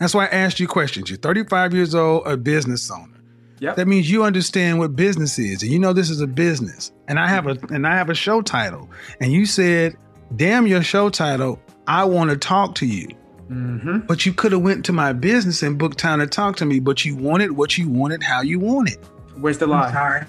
That's 0.00 0.14
why 0.14 0.24
I 0.26 0.28
asked 0.28 0.58
you 0.58 0.66
questions. 0.66 1.08
You're 1.08 1.18
35 1.18 1.74
years 1.74 1.94
old, 1.94 2.26
a 2.26 2.36
business 2.36 2.90
owner. 2.90 3.14
Yep. 3.60 3.76
That 3.76 3.86
means 3.86 4.10
you 4.10 4.24
understand 4.24 4.78
what 4.78 4.96
business 4.96 5.38
is, 5.38 5.62
and 5.62 5.70
you 5.70 5.78
know 5.78 5.92
this 5.92 6.10
is 6.10 6.20
a 6.20 6.26
business. 6.26 6.92
And 7.08 7.18
I 7.18 7.28
have 7.28 7.46
a 7.46 7.56
and 7.70 7.86
I 7.86 7.94
have 7.94 8.10
a 8.10 8.14
show 8.14 8.42
title. 8.42 8.90
And 9.20 9.32
you 9.32 9.46
said, 9.46 9.96
"Damn 10.36 10.66
your 10.66 10.82
show 10.82 11.08
title! 11.08 11.60
I 11.86 12.04
want 12.04 12.30
to 12.30 12.36
talk 12.36 12.74
to 12.76 12.86
you." 12.86 13.08
Mm-hmm. 13.48 14.00
But 14.00 14.26
you 14.26 14.32
could 14.32 14.52
have 14.52 14.62
went 14.62 14.84
to 14.86 14.92
my 14.92 15.12
business 15.12 15.62
and 15.62 15.78
booked 15.78 15.98
time 15.98 16.18
to 16.18 16.26
talk 16.26 16.56
to 16.56 16.64
me. 16.64 16.80
But 16.80 17.04
you 17.04 17.14
wanted 17.14 17.52
what 17.52 17.78
you 17.78 17.88
wanted, 17.88 18.22
how 18.22 18.40
you 18.40 18.58
wanted. 18.58 18.98
Where's 19.36 19.58
the 19.58 19.66
lie? 19.66 20.26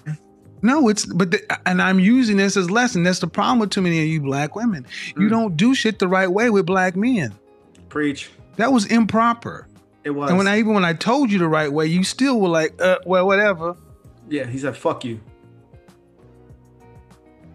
I'm 0.65 0.69
sorry. 0.69 0.81
No, 0.81 0.89
it's 0.89 1.05
but 1.05 1.31
the, 1.31 1.59
and 1.67 1.81
I'm 1.81 1.99
using 1.99 2.37
this 2.37 2.57
as 2.57 2.69
lesson. 2.69 3.03
That's 3.03 3.19
the 3.19 3.27
problem 3.27 3.59
with 3.59 3.69
too 3.69 3.81
many 3.81 3.99
of 3.99 4.07
you 4.07 4.21
black 4.21 4.55
women. 4.55 4.85
Mm. 5.09 5.21
You 5.21 5.29
don't 5.29 5.55
do 5.57 5.75
shit 5.75 5.99
the 5.99 6.07
right 6.07 6.31
way 6.31 6.49
with 6.49 6.65
black 6.65 6.95
men. 6.95 7.33
Preach. 7.89 8.29
That 8.57 8.71
was 8.71 8.85
improper. 8.85 9.67
It 10.03 10.11
was. 10.11 10.29
And 10.29 10.37
when 10.37 10.47
I 10.47 10.59
even 10.59 10.73
when 10.73 10.85
I 10.85 10.93
told 10.93 11.31
you 11.31 11.39
the 11.39 11.47
right 11.47 11.71
way, 11.71 11.87
you 11.87 12.03
still 12.03 12.39
were 12.39 12.49
like, 12.49 12.79
uh, 12.81 12.99
well, 13.05 13.25
whatever. 13.25 13.75
Yeah, 14.29 14.45
he 14.45 14.57
said, 14.57 14.75
"Fuck 14.75 15.05
you." 15.05 15.19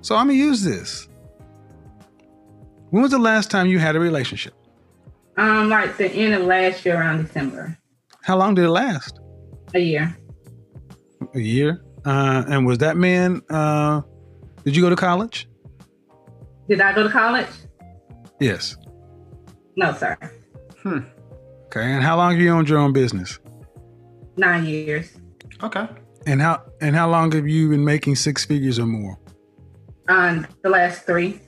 So 0.03 0.17
I'm 0.17 0.29
gonna 0.29 0.39
use 0.39 0.63
this. 0.63 1.09
When 2.91 3.03
was 3.03 3.13
the 3.13 3.19
last 3.19 3.51
time 3.51 3.67
you 3.67 3.79
had 3.79 3.97
a 3.97 4.01
relationship? 4.01 4.55
Um, 5.37 5.69
like 5.69 5.97
the 5.97 6.11
end 6.11 6.35
of 6.35 6.43
last 6.43 6.85
year, 6.85 6.97
around 6.97 7.25
December. 7.25 7.79
How 8.23 8.37
long 8.37 8.55
did 8.55 8.65
it 8.65 8.71
last? 8.71 9.21
A 9.75 9.79
year. 9.79 10.17
A 11.35 11.41
year. 11.41 11.83
Uh, 12.05 12.45
and 12.49 12.67
was 12.67 12.79
that 12.79 12.97
man? 12.97 13.43
Uh, 13.51 14.03
did 14.65 14.77
you 14.77 14.83
go 14.83 14.91
to 14.91 14.97
college? 14.97 15.49
Did 16.69 16.81
I 16.81 16.95
go 16.95 17.03
to 17.03 17.09
college? 17.09 17.49
Yes. 18.39 18.77
No, 19.77 19.93
sir. 19.93 20.17
Hmm. 20.83 21.01
Okay. 21.67 21.83
And 21.83 22.03
how 22.03 22.17
long 22.17 22.33
have 22.33 22.41
you 22.41 22.51
owned 22.51 22.69
your 22.69 22.79
own 22.79 22.93
business? 22.93 23.39
Nine 24.37 24.65
years. 24.65 25.17
Okay. 25.63 25.87
And 26.27 26.41
how 26.41 26.63
and 26.81 26.95
how 26.95 27.09
long 27.11 27.33
have 27.33 27.49
you 27.49 27.71
been 27.71 27.85
making 27.85 28.17
six 28.17 28.45
figures 28.45 28.79
or 28.79 28.87
more? 28.87 29.19
Um, 30.09 30.47
the 30.63 30.71
last 30.71 31.07
three. 31.07 31.41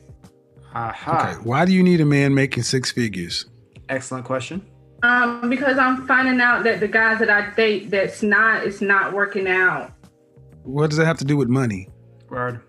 Aha. 0.74 1.30
Okay. 1.30 1.40
Why 1.42 1.64
do 1.64 1.72
you 1.72 1.82
need 1.82 2.00
a 2.00 2.04
man 2.04 2.34
making 2.34 2.62
six 2.62 2.90
figures? 2.90 3.46
Excellent 3.88 4.24
question. 4.24 4.66
Um, 5.02 5.50
because 5.50 5.78
I'm 5.78 6.06
finding 6.06 6.40
out 6.40 6.62
that 6.64 6.80
the 6.80 6.88
guys 6.88 7.18
that 7.18 7.28
I 7.28 7.50
date 7.54 7.90
that's 7.90 8.22
not 8.22 8.64
it's 8.64 8.80
not 8.80 9.12
working 9.12 9.48
out. 9.48 9.92
What 10.64 10.90
does 10.90 10.98
that 10.98 11.06
have 11.06 11.18
to 11.18 11.24
do 11.24 11.36
with 11.36 11.48
money? 11.48 11.88
Word. 12.28 12.60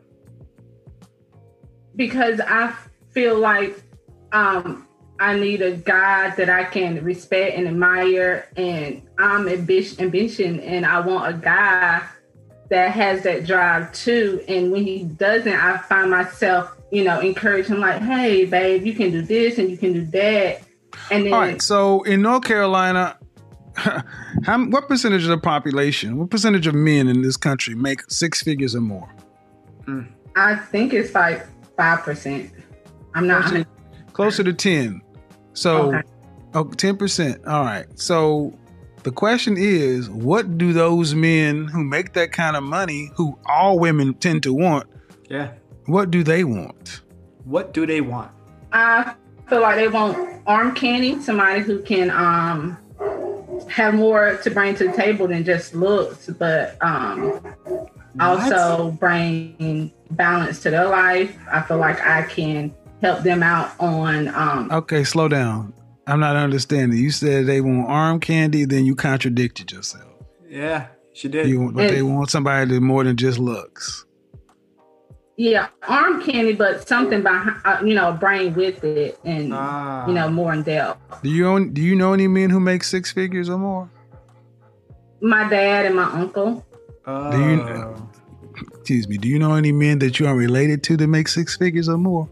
Because 1.96 2.40
I 2.40 2.74
feel 3.12 3.38
like 3.38 3.82
um, 4.32 4.88
I 5.20 5.38
need 5.38 5.62
a 5.62 5.72
guy 5.72 6.32
that 6.36 6.50
I 6.50 6.64
can 6.64 7.04
respect 7.04 7.56
and 7.58 7.68
admire, 7.68 8.50
and 8.58 9.04
I'm 9.18 9.48
ambition, 9.48 10.60
and 10.60 10.86
I 10.86 11.00
want 11.02 11.34
a 11.34 11.38
guy 11.38 12.04
that 12.70 12.92
has 12.92 13.24
that 13.24 13.46
drive 13.46 13.94
too. 13.94 14.44
And 14.48 14.72
when 14.72 14.84
he 14.84 15.04
doesn't, 15.04 15.54
I 15.54 15.78
find 15.78 16.10
myself, 16.10 16.76
you 16.92 17.04
know, 17.04 17.20
encouraging 17.20 17.80
like, 17.80 18.02
"Hey, 18.02 18.46
babe, 18.46 18.86
you 18.86 18.94
can 18.94 19.12
do 19.12 19.22
this 19.22 19.60
and 19.60 19.70
you 19.70 19.78
can 19.78 19.94
do 19.94 20.06
that." 20.08 20.62
And 21.12 21.26
then, 21.26 21.34
all 21.34 21.40
right. 21.40 21.62
So 21.62 22.02
in 22.04 22.24
North 22.24 22.44
Carolina, 22.44 23.18
How, 24.46 24.66
what 24.66 24.88
percentage 24.88 25.24
of 25.24 25.30
the 25.30 25.38
population, 25.38 26.18
what 26.18 26.30
percentage 26.30 26.68
of 26.68 26.76
men 26.76 27.08
in 27.08 27.22
this 27.22 27.38
country 27.38 27.76
make 27.76 28.10
six 28.10 28.42
figures 28.44 28.76
or 28.76 28.82
more? 28.82 29.10
Mm. 29.86 30.08
I 30.36 30.56
think 30.56 30.94
it's 30.94 31.14
like 31.14 31.46
5%. 31.78 32.52
I'm 33.16 33.28
not 33.28 33.46
closer, 33.46 33.66
closer 34.14 34.44
to 34.44 34.54
10. 34.54 35.02
So, 35.54 35.94
okay. 35.96 36.08
oh, 36.54 36.66
10%. 36.66 37.48
All 37.48 37.64
right. 37.64 37.86
So, 38.00 38.58
the 39.04 39.12
question 39.12 39.58
is 39.58 40.10
what 40.10 40.58
do 40.58 40.72
those 40.72 41.14
men 41.14 41.68
who 41.68 41.84
make 41.84 42.14
that 42.14 42.32
kind 42.32 42.56
of 42.56 42.64
money, 42.64 43.12
who 43.16 43.38
all 43.46 43.78
women 43.78 44.14
tend 44.14 44.44
to 44.44 44.54
want, 44.54 44.88
yeah, 45.30 45.52
what 45.86 46.10
do 46.10 46.24
they 46.24 46.44
want? 46.44 47.02
What 47.44 47.74
do 47.74 47.86
they 47.86 48.00
want? 48.00 48.32
I 48.72 49.14
feel 49.50 49.62
like 49.62 49.76
they 49.76 49.90
want 49.90 50.42
arm 50.48 50.74
candy, 50.74 51.20
somebody 51.20 51.60
who 51.60 51.82
can 51.82 52.10
um 52.12 52.78
have 53.70 53.94
more 53.94 54.38
to 54.44 54.52
bring 54.52 54.76
to 54.76 54.88
the 54.88 54.94
table 54.94 55.28
than 55.28 55.44
just 55.44 55.74
looks, 55.74 56.28
but 56.28 56.78
um, 56.82 57.42
also 58.20 58.92
bring 58.92 59.92
balance 60.12 60.62
to 60.64 60.70
their 60.70 60.88
life. 60.88 61.36
I 61.52 61.62
feel 61.62 61.78
like 61.78 62.00
I 62.02 62.24
can 62.24 62.74
help 63.02 63.24
them 63.24 63.44
out 63.44 63.72
on. 63.80 64.28
Um, 64.30 64.72
okay, 64.72 65.04
slow 65.04 65.28
down. 65.28 65.74
I'm 66.08 66.20
not 66.20 66.36
understanding. 66.36 67.00
You 67.00 67.12
said 67.12 67.46
they 67.46 67.62
want 67.62 67.90
arm 67.90 68.20
candy, 68.20 68.66
then 68.66 68.86
you 68.86 68.96
contradicted 68.96 69.72
yourself. 69.72 70.12
Yeah, 70.50 70.88
she 71.14 71.30
did. 71.30 71.48
You, 71.48 71.72
but 71.72 71.90
they 71.90 72.02
want 72.02 72.30
somebody 72.30 72.74
that 72.74 72.82
more 72.82 73.04
than 73.04 73.16
just 73.16 73.40
looks. 73.40 74.06
Yeah, 75.44 75.68
arm 75.90 76.24
candy, 76.24 76.54
but 76.54 76.88
something 76.88 77.22
behind, 77.22 77.58
uh, 77.66 77.82
you 77.84 77.96
know, 77.96 78.12
a 78.12 78.14
brain 78.14 78.54
with 78.54 78.82
it, 78.86 79.20
and 79.26 79.54
ah. 79.54 80.08
you 80.08 80.14
know, 80.14 80.30
more 80.30 80.54
in 80.54 80.64
depth. 80.64 81.22
Do 81.22 81.30
you 81.30 81.46
own, 81.46 81.74
do 81.74 81.82
you 81.82 81.96
know 81.96 82.14
any 82.14 82.30
men 82.30 82.50
who 82.50 82.62
make 82.62 82.82
six 82.82 83.12
figures 83.12 83.50
or 83.50 83.58
more? 83.58 83.92
My 85.20 85.50
dad 85.50 85.86
and 85.86 85.98
my 85.98 86.06
uncle. 86.06 86.66
Uh, 87.06 87.32
do 87.32 87.38
you? 87.40 87.62
Oh. 87.62 88.10
Excuse 88.70 89.10
me. 89.10 89.18
Do 89.18 89.28
you 89.28 89.38
know 89.38 89.56
any 89.56 89.74
men 89.74 90.00
that 90.00 90.18
you 90.18 90.28
are 90.28 90.36
related 90.38 90.82
to 90.84 90.96
that 90.96 91.08
make 91.08 91.28
six 91.28 91.58
figures 91.58 91.90
or 91.90 91.98
more? 91.98 92.30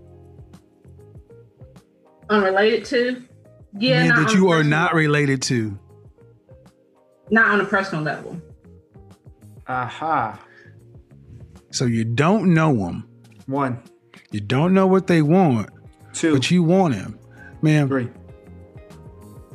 Unrelated 2.29 2.85
to? 2.85 3.21
Yeah, 3.77 4.07
men 4.07 4.23
that 4.23 4.33
you 4.33 4.51
are 4.51 4.63
not 4.63 4.93
related 4.93 5.41
to. 5.41 5.77
Not 7.29 7.49
on 7.49 7.59
a 7.59 7.65
personal 7.65 8.05
level. 8.05 8.41
Aha. 9.67 10.39
So 11.71 11.85
you 11.85 12.05
don't 12.05 12.53
know 12.53 12.75
them. 12.75 13.07
One. 13.47 13.81
You 14.31 14.39
don't 14.41 14.73
know 14.73 14.87
what 14.87 15.07
they 15.07 15.21
want. 15.21 15.69
Two. 16.13 16.33
But 16.33 16.51
you 16.51 16.63
want 16.63 16.93
them. 16.93 17.17
Man. 17.61 17.87
Three. 17.87 18.09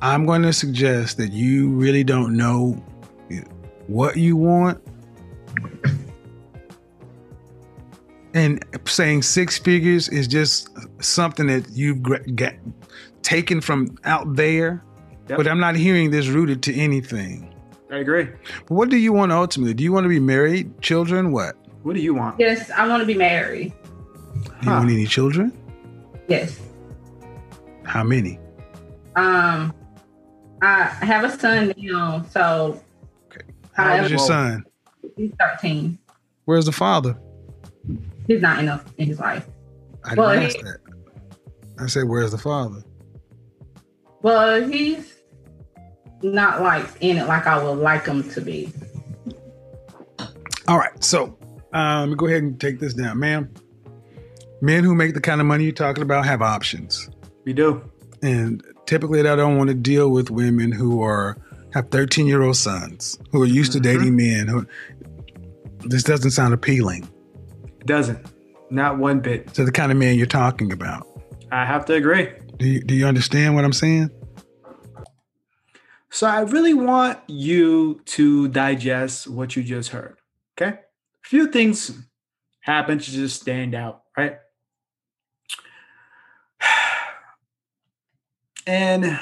I'm 0.02 0.26
going 0.26 0.42
to 0.42 0.52
suggest 0.52 1.16
that 1.18 1.32
you 1.32 1.70
really 1.70 2.04
don't 2.04 2.36
know 2.36 2.72
what 3.86 4.16
you 4.16 4.36
want. 4.36 4.82
And 8.34 8.62
saying 8.86 9.22
six 9.22 9.56
figures 9.56 10.10
is 10.10 10.28
just 10.28 10.68
something 11.02 11.46
that 11.46 11.70
you've 11.70 12.02
got 12.02 12.52
taken 13.22 13.62
from 13.62 13.96
out 14.04 14.36
there. 14.36 14.84
Yep. 15.28 15.38
But 15.38 15.48
I'm 15.48 15.58
not 15.58 15.74
hearing 15.74 16.10
this 16.10 16.28
rooted 16.28 16.62
to 16.64 16.74
anything. 16.74 17.54
I 17.90 17.96
agree. 17.96 18.28
But 18.68 18.74
what 18.74 18.90
do 18.90 18.96
you 18.96 19.12
want 19.12 19.32
ultimately? 19.32 19.72
Do 19.72 19.82
you 19.82 19.92
want 19.92 20.04
to 20.04 20.08
be 20.08 20.20
married, 20.20 20.82
children, 20.82 21.32
what? 21.32 21.56
What 21.86 21.94
do 21.94 22.02
you 22.02 22.14
want? 22.14 22.40
Yes, 22.40 22.68
I 22.72 22.88
want 22.88 23.00
to 23.02 23.06
be 23.06 23.14
married. 23.14 23.72
Do 24.34 24.40
you 24.40 24.50
huh. 24.62 24.70
want 24.72 24.90
any 24.90 25.06
children? 25.06 25.52
Yes. 26.26 26.58
How 27.84 28.02
many? 28.02 28.40
Um, 29.14 29.72
I 30.62 30.86
have 30.86 31.22
a 31.22 31.30
son 31.38 31.72
now, 31.76 32.24
so. 32.28 32.82
Okay. 33.26 33.46
How 33.74 33.94
old 33.94 34.06
is 34.06 34.10
your 34.10 34.18
son? 34.18 34.64
He's 35.16 35.30
thirteen. 35.38 35.96
Where's 36.46 36.64
the 36.64 36.72
father? 36.72 37.16
He's 38.26 38.42
not 38.42 38.58
enough 38.58 38.84
in 38.98 39.06
his 39.06 39.20
life. 39.20 39.46
I 40.02 40.08
didn't 40.08 40.24
well, 40.24 40.30
ask 40.30 40.56
he, 40.56 40.62
that. 40.64 40.78
I 41.78 41.86
said, 41.86 42.08
"Where's 42.08 42.32
the 42.32 42.38
father?" 42.38 42.82
Well, 44.22 44.68
he's 44.68 45.14
not 46.20 46.62
like 46.62 46.84
in 46.98 47.16
it 47.16 47.28
like 47.28 47.46
I 47.46 47.62
would 47.62 47.78
like 47.78 48.06
him 48.06 48.28
to 48.30 48.40
be. 48.40 48.72
All 50.66 50.78
right, 50.78 51.04
so 51.04 51.35
um, 51.72 52.14
go 52.16 52.26
ahead 52.26 52.42
and 52.42 52.60
take 52.60 52.80
this 52.80 52.94
down, 52.94 53.18
ma'am. 53.18 53.52
Men 54.60 54.84
who 54.84 54.94
make 54.94 55.14
the 55.14 55.20
kind 55.20 55.40
of 55.40 55.46
money 55.46 55.64
you're 55.64 55.72
talking 55.72 56.02
about 56.02 56.24
have 56.24 56.42
options. 56.42 57.10
We 57.44 57.52
do, 57.52 57.88
and 58.22 58.64
typically, 58.86 59.20
I 59.20 59.36
don't 59.36 59.56
want 59.56 59.68
to 59.68 59.74
deal 59.74 60.10
with 60.10 60.30
women 60.30 60.72
who 60.72 61.02
are 61.02 61.36
have 61.74 61.90
13 61.90 62.26
year 62.26 62.42
old 62.42 62.56
sons 62.56 63.18
who 63.32 63.42
are 63.42 63.46
used 63.46 63.72
mm-hmm. 63.72 63.82
to 63.82 63.98
dating 63.98 64.16
men. 64.16 64.48
Who 64.48 64.66
this 65.88 66.02
doesn't 66.02 66.30
sound 66.30 66.54
appealing. 66.54 67.08
It 67.80 67.86
doesn't, 67.86 68.26
not 68.70 68.98
one 68.98 69.20
bit. 69.20 69.52
To 69.54 69.64
the 69.64 69.72
kind 69.72 69.92
of 69.92 69.98
man 69.98 70.16
you're 70.16 70.26
talking 70.26 70.72
about. 70.72 71.06
I 71.52 71.64
have 71.64 71.84
to 71.86 71.94
agree. 71.94 72.30
Do 72.56 72.66
you, 72.66 72.82
do 72.82 72.94
you 72.94 73.06
understand 73.06 73.54
what 73.54 73.64
I'm 73.64 73.72
saying? 73.72 74.10
So 76.10 76.26
I 76.26 76.40
really 76.40 76.74
want 76.74 77.18
you 77.26 78.00
to 78.06 78.48
digest 78.48 79.28
what 79.28 79.54
you 79.54 79.62
just 79.62 79.90
heard. 79.90 80.16
Okay. 80.58 80.78
Few 81.26 81.48
things 81.48 81.90
happen 82.60 83.00
to 83.00 83.10
just 83.10 83.40
stand 83.40 83.74
out, 83.74 84.02
right? 84.16 84.38
And 88.68 89.20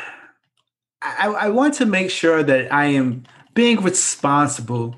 I, 1.02 1.26
I 1.28 1.48
want 1.50 1.74
to 1.74 1.84
make 1.84 2.10
sure 2.10 2.42
that 2.42 2.72
I 2.72 2.86
am 2.86 3.24
being 3.52 3.82
responsible 3.82 4.96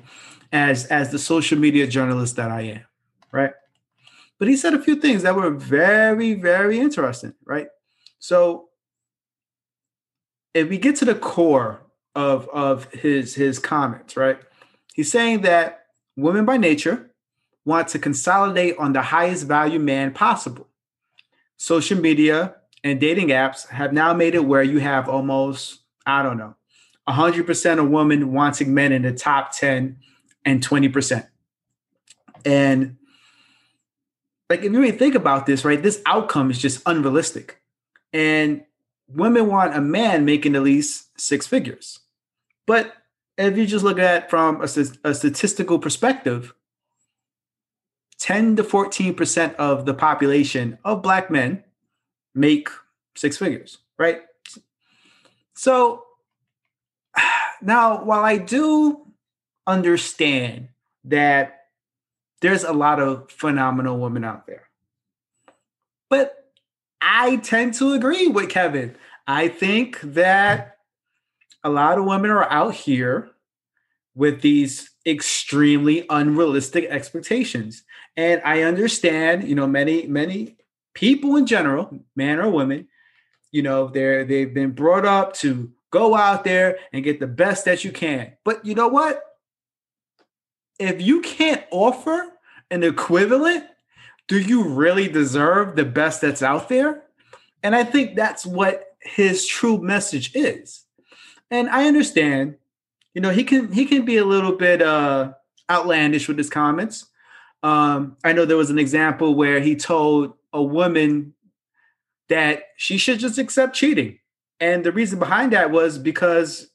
as 0.53 0.85
as 0.85 1.11
the 1.11 1.19
social 1.19 1.57
media 1.57 1.85
journalist 1.85 2.37
that 2.37 2.49
I 2.49 2.61
am, 2.61 2.81
right? 3.33 3.51
But 4.39 4.47
he 4.47 4.55
said 4.55 4.73
a 4.73 4.81
few 4.81 4.95
things 4.95 5.23
that 5.23 5.35
were 5.35 5.49
very, 5.49 6.33
very 6.33 6.79
interesting, 6.79 7.33
right? 7.45 7.67
So 8.19 8.69
if 10.53 10.69
we 10.69 10.77
get 10.77 10.95
to 10.97 11.05
the 11.05 11.15
core 11.15 11.81
of 12.15 12.47
of 12.49 12.91
his 12.93 13.35
his 13.35 13.59
comments, 13.59 14.15
right? 14.15 14.39
He's 14.93 15.11
saying 15.11 15.41
that 15.41 15.86
women 16.17 16.43
by 16.43 16.57
nature 16.57 17.11
want 17.63 17.87
to 17.89 17.99
consolidate 17.99 18.77
on 18.77 18.91
the 18.91 19.01
highest 19.01 19.45
value 19.47 19.79
man 19.79 20.13
possible. 20.13 20.67
Social 21.55 21.99
media 21.99 22.55
and 22.83 22.99
dating 22.99 23.29
apps 23.29 23.67
have 23.69 23.93
now 23.93 24.13
made 24.13 24.35
it 24.35 24.45
where 24.45 24.63
you 24.63 24.79
have 24.79 25.07
almost, 25.07 25.79
I 26.05 26.23
don't 26.23 26.37
know, 26.37 26.55
100% 27.07 27.79
of 27.79 27.89
women 27.89 28.33
wanting 28.33 28.73
men 28.73 28.91
in 28.91 29.03
the 29.03 29.13
top 29.13 29.51
10 29.53 29.97
and 30.43 30.65
20%. 30.65 31.27
And 32.45 32.97
like, 34.49 34.59
if 34.59 34.71
you 34.71 34.79
really 34.79 34.91
think 34.91 35.15
about 35.15 35.45
this, 35.45 35.65
right, 35.65 35.81
this 35.81 36.01
outcome 36.05 36.49
is 36.51 36.59
just 36.59 36.81
unrealistic. 36.85 37.61
And 38.13 38.63
women 39.07 39.47
want 39.47 39.75
a 39.75 39.81
man 39.81 40.25
making 40.25 40.55
at 40.55 40.63
least 40.63 41.19
six 41.19 41.45
figures. 41.45 41.99
But 42.65 42.93
if 43.37 43.57
you 43.57 43.65
just 43.65 43.83
look 43.83 43.99
at 43.99 44.29
from 44.29 44.61
a, 44.61 44.67
a 45.03 45.13
statistical 45.13 45.79
perspective, 45.79 46.53
10 48.19 48.55
to 48.55 48.63
14% 48.63 49.55
of 49.55 49.85
the 49.85 49.93
population 49.93 50.77
of 50.83 51.01
black 51.01 51.29
men 51.29 51.63
make 52.33 52.69
six 53.15 53.37
figures, 53.37 53.77
right? 53.97 54.21
So 55.53 56.03
now, 57.61 58.03
while 58.03 58.23
I 58.23 58.37
do 58.37 59.05
understand 59.65 60.69
that 61.05 61.67
there's 62.41 62.63
a 62.63 62.73
lot 62.73 62.99
of 62.99 63.31
phenomenal 63.31 63.99
women 63.99 64.23
out 64.23 64.47
there, 64.47 64.69
but 66.09 66.51
I 67.01 67.37
tend 67.37 67.73
to 67.75 67.93
agree 67.93 68.27
with 68.27 68.49
Kevin. 68.49 68.95
I 69.25 69.47
think 69.47 69.99
that 70.01 70.76
a 71.67 71.69
lot 71.69 71.97
of 71.97 72.05
women 72.05 72.31
are 72.31 72.49
out 72.49 72.73
here 72.73 73.29
with 74.15 74.39
these 74.39 74.89
extremely 75.05 76.05
unrealistic 76.09 76.85
expectations. 76.85 77.83
And 78.15 78.41
I 78.45 78.61
understand, 78.61 79.43
you 79.43 79.53
know, 79.53 79.67
many, 79.67 80.07
many 80.07 80.55
people 80.93 81.35
in 81.35 81.45
general, 81.45 82.05
men 82.15 82.39
or 82.39 82.49
women, 82.49 82.87
you 83.51 83.63
know, 83.63 83.89
they're 83.89 84.23
they've 84.23 84.53
been 84.53 84.71
brought 84.71 85.05
up 85.05 85.33
to 85.35 85.69
go 85.91 86.15
out 86.15 86.45
there 86.45 86.79
and 86.93 87.03
get 87.03 87.19
the 87.19 87.27
best 87.27 87.65
that 87.65 87.83
you 87.83 87.91
can. 87.91 88.31
But 88.45 88.65
you 88.65 88.73
know 88.73 88.87
what? 88.87 89.21
If 90.79 91.01
you 91.01 91.19
can't 91.19 91.65
offer 91.69 92.31
an 92.71 92.81
equivalent, 92.83 93.65
do 94.29 94.39
you 94.39 94.69
really 94.69 95.09
deserve 95.09 95.75
the 95.75 95.83
best 95.83 96.21
that's 96.21 96.41
out 96.41 96.69
there? 96.69 97.03
And 97.61 97.75
I 97.75 97.83
think 97.83 98.15
that's 98.15 98.45
what 98.45 98.85
his 99.01 99.45
true 99.45 99.79
message 99.79 100.33
is 100.33 100.86
and 101.51 101.69
I 101.69 101.87
understand, 101.87 102.55
you 103.13 103.21
know, 103.21 103.31
he 103.31 103.43
can 103.43 103.71
he 103.71 103.85
can 103.85 104.05
be 104.05 104.17
a 104.17 104.25
little 104.25 104.53
bit 104.53 104.81
uh 104.81 105.33
outlandish 105.69 106.27
with 106.27 106.37
his 106.37 106.49
comments. 106.49 107.05
Um, 107.63 108.17
I 108.23 108.33
know 108.33 108.45
there 108.45 108.57
was 108.57 108.69
an 108.69 108.79
example 108.79 109.35
where 109.35 109.59
he 109.59 109.75
told 109.75 110.33
a 110.53 110.61
woman 110.61 111.33
that 112.29 112.63
she 112.77 112.97
should 112.97 113.19
just 113.19 113.37
accept 113.37 113.75
cheating. 113.75 114.19
And 114.59 114.83
the 114.83 114.91
reason 114.91 115.19
behind 115.19 115.53
that 115.53 115.71
was 115.71 115.97
because 115.97 116.69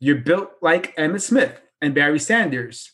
you're 0.00 0.16
built 0.16 0.50
like 0.60 0.96
Emmitt 0.96 1.22
Smith 1.22 1.60
and 1.80 1.94
Barry 1.94 2.18
Sanders. 2.18 2.92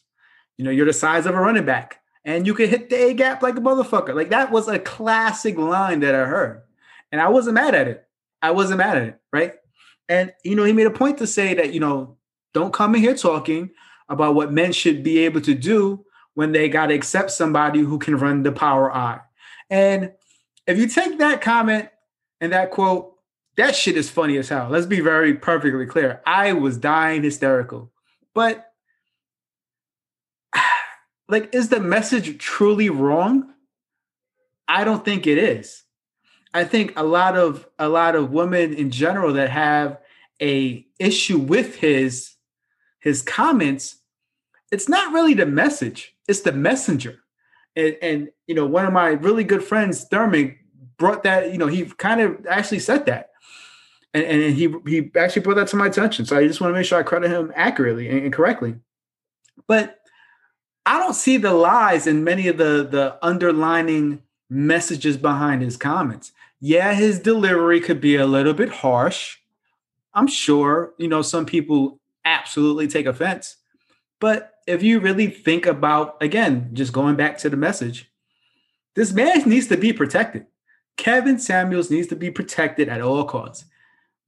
You 0.59 0.65
know, 0.65 0.71
you're 0.71 0.87
the 0.87 0.93
size 0.93 1.27
of 1.27 1.35
a 1.35 1.41
running 1.41 1.65
back 1.65 2.01
and 2.25 2.47
you 2.47 2.55
can 2.55 2.69
hit 2.69 2.91
the 2.91 2.97
A 2.97 3.15
gap 3.15 3.43
like 3.43 3.57
a 3.57 3.61
motherfucker. 3.61 4.15
Like 4.15 4.31
that 4.31 4.51
was 4.51 4.69
a 4.69 4.79
classic 4.79 5.57
line 5.57 6.01
that 6.01 6.15
I 6.15 6.25
heard. 6.25 6.63
And 7.11 7.21
I 7.21 7.29
wasn't 7.29 7.55
mad 7.55 7.75
at 7.75 7.89
it. 7.89 8.07
I 8.41 8.53
wasn't 8.53 8.79
mad 8.79 8.97
at 8.97 9.03
it, 9.05 9.21
right? 9.33 9.55
And 10.13 10.35
you 10.45 10.55
know, 10.55 10.65
he 10.65 10.75
made 10.75 10.87
a 10.87 10.91
point 10.91 11.17
to 11.19 11.27
say 11.27 11.55
that, 11.55 11.73
you 11.73 11.81
know, 11.81 12.19
don't 12.53 12.75
come 12.75 12.95
in 12.95 13.01
here 13.01 13.17
talking 13.17 13.71
about 14.11 14.35
what 14.35 14.53
men 14.53 14.71
should 14.71 15.03
be 15.03 15.21
able 15.21 15.41
to 15.41 15.55
do 15.55 16.05
when 16.35 16.53
they 16.53 16.69
got 16.69 16.89
to 16.89 16.95
accept 16.95 17.31
somebody 17.31 17.81
who 17.81 17.99
can 17.99 18.19
run 18.19 18.43
the 18.43 18.53
power 18.53 18.95
I. 18.95 19.21
And 19.71 20.13
if 20.67 20.77
you 20.77 20.87
take 20.87 21.19
that 21.19 21.41
comment 21.41 21.89
and 22.43 22.53
that 22.53 22.71
quote, 22.71 23.15
that 23.57 23.75
shit 23.75 23.97
is 23.97 24.11
funny 24.11 24.37
as 24.37 24.51
hell. 24.51 24.69
Let's 24.69 24.85
be 24.85 25.01
very 25.01 25.33
perfectly 25.33 25.87
clear. 25.87 26.21
I 26.27 26.53
was 26.53 26.77
dying 26.77 27.23
hysterical. 27.23 27.91
But 28.35 28.71
like, 31.31 31.55
is 31.55 31.71
the 31.71 31.81
message 31.81 32.37
truly 32.37 32.91
wrong? 32.91 33.55
I 34.69 34.85
don't 34.85 35.07
think 35.07 35.27
it 35.27 35.39
is. 35.39 35.85
I 36.53 36.65
think 36.65 36.93
a 36.99 37.03
lot 37.03 37.35
of 37.39 37.67
a 37.79 37.89
lot 37.89 38.15
of 38.15 38.31
women 38.31 38.75
in 38.75 38.91
general 38.91 39.33
that 39.33 39.49
have 39.49 40.02
a 40.43 40.85
issue 40.99 41.39
with 41.39 41.77
his 41.77 42.35
his 43.01 43.23
comments, 43.23 43.97
it's 44.71 44.89
not 44.89 45.13
really 45.13 45.35
the 45.35 45.47
message, 45.47 46.15
it's 46.29 46.41
the 46.41 46.53
messenger. 46.53 47.21
And, 47.75 47.97
and 48.03 48.29
you 48.47 48.55
know, 48.55 48.67
one 48.67 48.85
of 48.85 48.93
my 48.93 49.09
really 49.09 49.45
good 49.45 49.65
friends, 49.65 50.05
Thurman, 50.05 50.57
brought 50.99 51.23
that, 51.23 51.53
you 51.53 51.59
know, 51.59 51.69
he 51.69 51.85
kind 51.85 52.21
of 52.21 52.47
actually 52.47 52.81
said 52.81 53.07
that. 53.07 53.31
And, 54.15 54.25
and 54.25 54.55
he 54.55 54.75
he 54.87 55.11
actually 55.17 55.43
brought 55.43 55.57
that 55.57 55.69
to 55.69 55.77
my 55.77 55.87
attention. 55.87 56.27
So 56.27 56.37
I 56.37 56.47
just 56.47 56.61
want 56.61 56.73
to 56.73 56.79
make 56.79 56.87
sure 56.87 56.99
I 56.99 57.03
credit 57.03 57.31
him 57.31 57.53
accurately 57.57 58.09
and, 58.09 58.25
and 58.25 58.33
correctly. 58.33 58.77
But 59.67 60.01
I 60.85 60.99
don't 60.99 61.15
see 61.15 61.37
the 61.37 61.55
lies 61.55 62.07
in 62.07 62.25
many 62.25 62.49
of 62.49 62.59
the 62.59 62.87
the 62.89 63.17
underlining 63.23 64.23
messages 64.51 65.17
behind 65.17 65.63
his 65.63 65.77
comments. 65.77 66.33
Yeah, 66.61 66.93
his 66.95 67.19
delivery 67.19 67.81
could 67.81 68.01
be 68.01 68.17
a 68.17 68.27
little 68.27 68.55
bit 68.55 68.69
harsh. 68.69 69.39
I'm 70.15 70.27
sure, 70.27 70.95
you 70.99 71.09
know, 71.09 71.23
some 71.23 71.47
people 71.47 72.01
absolutely 72.25 72.89
take 72.89 73.07
offense. 73.07 73.57
But 74.21 74.53
if 74.67 74.83
you 74.83 75.01
really 75.01 75.27
think 75.27 75.67
about, 75.67 76.17
again, 76.23 76.71
just 76.73 76.93
going 76.93 77.17
back 77.17 77.39
to 77.39 77.51
the 77.51 77.57
message, 77.57 78.11
this 78.95 79.13
man 79.13 79.49
needs 79.49 79.69
to 79.69 79.77
be 79.77 79.93
protected. 79.93 80.47
Kevin 80.97 81.39
Samuels 81.39 81.91
needs 81.91 82.09
to 82.09 82.17
be 82.17 82.31
protected 82.31 82.89
at 82.89 83.01
all 83.01 83.25
costs 83.25 83.65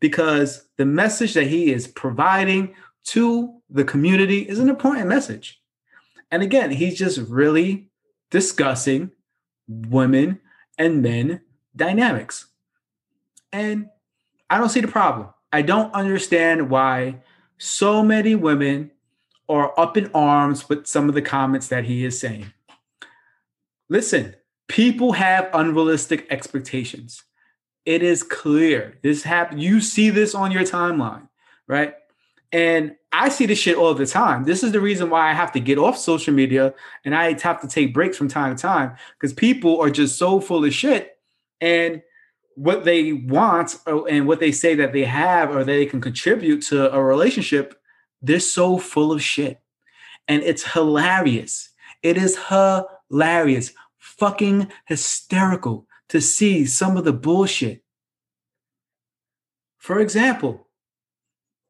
because 0.01 0.67
the 0.77 0.87
message 0.87 1.35
that 1.35 1.47
he 1.47 1.73
is 1.73 1.87
providing 1.87 2.75
to 3.05 3.61
the 3.71 3.85
community 3.85 4.41
is 4.41 4.59
an 4.59 4.69
important 4.69 5.07
message. 5.07 5.61
And 6.31 6.43
again, 6.43 6.71
he's 6.71 6.99
just 6.99 7.19
really 7.19 7.91
discussing 8.31 9.13
women 9.69 10.41
and 10.79 11.03
men 11.03 11.43
dynamics. 11.77 12.47
And 13.53 13.89
I 14.51 14.59
don't 14.59 14.71
see 14.71 14.81
the 14.81 14.89
problem. 14.89 15.29
I 15.55 15.63
don't 15.63 15.95
understand 15.95 16.69
why 16.69 17.21
so 17.59 18.03
many 18.03 18.35
women 18.35 18.91
are 19.49 19.73
up 19.79 19.97
in 19.97 20.11
arms 20.13 20.69
with 20.69 20.89
some 20.89 21.09
of 21.09 21.15
the 21.15 21.23
comments 21.23 21.69
that 21.69 21.85
he 21.85 22.05
is 22.05 22.19
saying. 22.19 22.53
Listen, 23.89 24.35
people 24.67 25.13
have 25.13 25.49
unrealistic 25.55 26.27
expectations. 26.29 27.23
It 27.85 28.03
is 28.03 28.25
clear. 28.25 28.99
This 29.05 29.23
happen. 29.23 29.61
You 29.61 29.81
see 29.81 30.11
this 30.11 30.35
on 30.35 30.51
your 30.51 30.65
timeline, 30.65 31.29
right? 31.69 31.95
And 32.51 32.97
I 33.13 33.29
see 33.29 33.47
this 33.47 33.61
shit 33.61 33.77
all 33.77 33.95
the 33.95 34.07
time. 34.07 34.43
This 34.43 34.65
is 34.65 34.73
the 34.73 34.81
reason 34.81 35.09
why 35.09 35.31
I 35.31 35.35
have 35.35 35.53
to 35.53 35.61
get 35.61 35.79
off 35.79 35.97
social 35.97 36.35
media 36.35 36.75
and 37.05 37.15
I 37.15 37.39
have 37.41 37.61
to 37.61 37.69
take 37.69 37.95
breaks 37.95 38.17
from 38.17 38.27
time 38.27 38.57
to 38.57 38.61
time 38.61 38.97
because 39.21 39.33
people 39.33 39.81
are 39.81 39.91
just 39.91 40.19
so 40.19 40.41
full 40.41 40.65
of 40.65 40.75
shit. 40.75 41.17
And 41.61 42.03
what 42.57 42.85
they 42.85 43.13
want 43.13 43.77
uh, 43.87 44.05
and 44.05 44.27
what 44.27 44.41
they 44.41 44.53
say 44.53 44.75
that 44.75 44.93
they 44.93 45.05
have 45.05 45.55
or 45.55 45.65
they 45.65 45.87
can 45.87 46.01
contribute 46.01 46.63
to 46.63 46.93
a 46.93 47.03
relationship, 47.03 47.81
they're 48.23 48.41
so 48.41 48.79
full 48.79 49.13
of 49.13 49.23
shit. 49.23 49.61
And 50.29 50.43
it's 50.43 50.73
hilarious. 50.73 51.71
It 52.03 52.17
is 52.17 52.39
hilarious, 52.49 53.73
fucking 53.99 54.71
hysterical 54.87 55.87
to 56.09 56.21
see 56.21 56.65
some 56.67 56.97
of 56.97 57.05
the 57.05 57.13
bullshit. 57.13 57.83
For 59.79 60.01
example, 60.01 60.69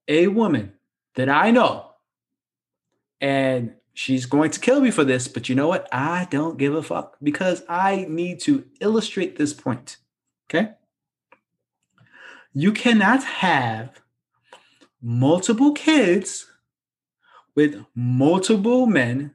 a 0.07 0.29
woman 0.29 0.75
that 1.15 1.29
I 1.29 1.51
know, 1.51 1.93
and 3.21 3.75
she's 3.95 4.27
going 4.27 4.51
to 4.51 4.61
kill 4.61 4.81
me 4.81 4.91
for 4.91 5.05
this, 5.05 5.27
but 5.29 5.49
you 5.49 5.55
know 5.55 5.69
what? 5.69 5.89
I 5.93 6.29
don't 6.31 6.59
give 6.59 6.75
a 6.75 6.83
fuck 6.83 7.17
because 7.23 7.63
I 7.69 8.07
need 8.09 8.41
to 8.41 8.65
illustrate 8.81 9.37
this 9.37 9.53
point. 9.53 9.97
Okay. 10.49 10.73
You 12.53 12.73
cannot 12.73 13.25
have 13.25 14.01
multiple 15.03 15.73
kids 15.73 16.47
with 17.55 17.85
multiple 17.95 18.87
men 18.87 19.35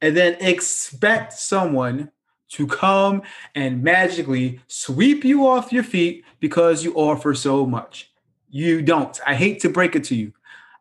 and 0.00 0.16
then 0.16 0.36
expect 0.40 1.32
someone 1.32 2.10
to 2.50 2.66
come 2.66 3.22
and 3.54 3.82
magically 3.82 4.60
sweep 4.66 5.24
you 5.24 5.46
off 5.46 5.72
your 5.72 5.82
feet 5.82 6.24
because 6.40 6.84
you 6.84 6.94
offer 6.94 7.34
so 7.34 7.64
much. 7.64 8.12
You 8.50 8.82
don't. 8.82 9.18
I 9.26 9.34
hate 9.34 9.60
to 9.60 9.70
break 9.70 9.96
it 9.96 10.04
to 10.04 10.14
you. 10.14 10.32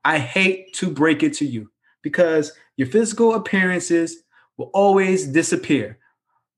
I 0.03 0.17
hate 0.17 0.73
to 0.75 0.89
break 0.89 1.23
it 1.23 1.33
to 1.35 1.45
you 1.45 1.71
because 2.01 2.51
your 2.75 2.87
physical 2.87 3.35
appearances 3.35 4.23
will 4.57 4.71
always 4.73 5.27
disappear. 5.27 5.99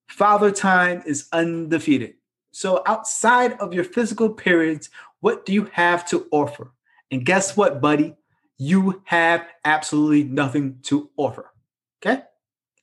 Father 0.07 0.51
time 0.51 1.03
is 1.05 1.27
undefeated. 1.31 2.15
So, 2.55 2.83
outside 2.85 3.53
of 3.53 3.73
your 3.73 3.83
physical 3.83 4.29
periods, 4.29 4.91
what 5.21 5.43
do 5.43 5.53
you 5.53 5.69
have 5.73 6.07
to 6.09 6.27
offer? 6.29 6.71
And 7.09 7.25
guess 7.25 7.57
what, 7.57 7.81
buddy? 7.81 8.15
You 8.59 9.01
have 9.05 9.47
absolutely 9.65 10.23
nothing 10.25 10.77
to 10.83 11.09
offer. 11.17 11.51
Okay? 11.99 12.21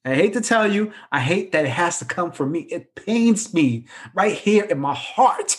I 0.04 0.14
hate 0.16 0.33
to 0.33 0.40
tell 0.40 0.70
you, 0.70 0.92
I 1.12 1.20
hate 1.20 1.52
that 1.52 1.66
it 1.66 1.70
has 1.70 2.00
to 2.00 2.04
come 2.04 2.33
from 2.33 2.50
me. 2.50 2.62
It 2.62 2.96
pains 2.96 3.54
me 3.54 3.87
right 4.12 4.37
here 4.37 4.64
in 4.64 4.80
my 4.80 4.94
heart 4.94 5.56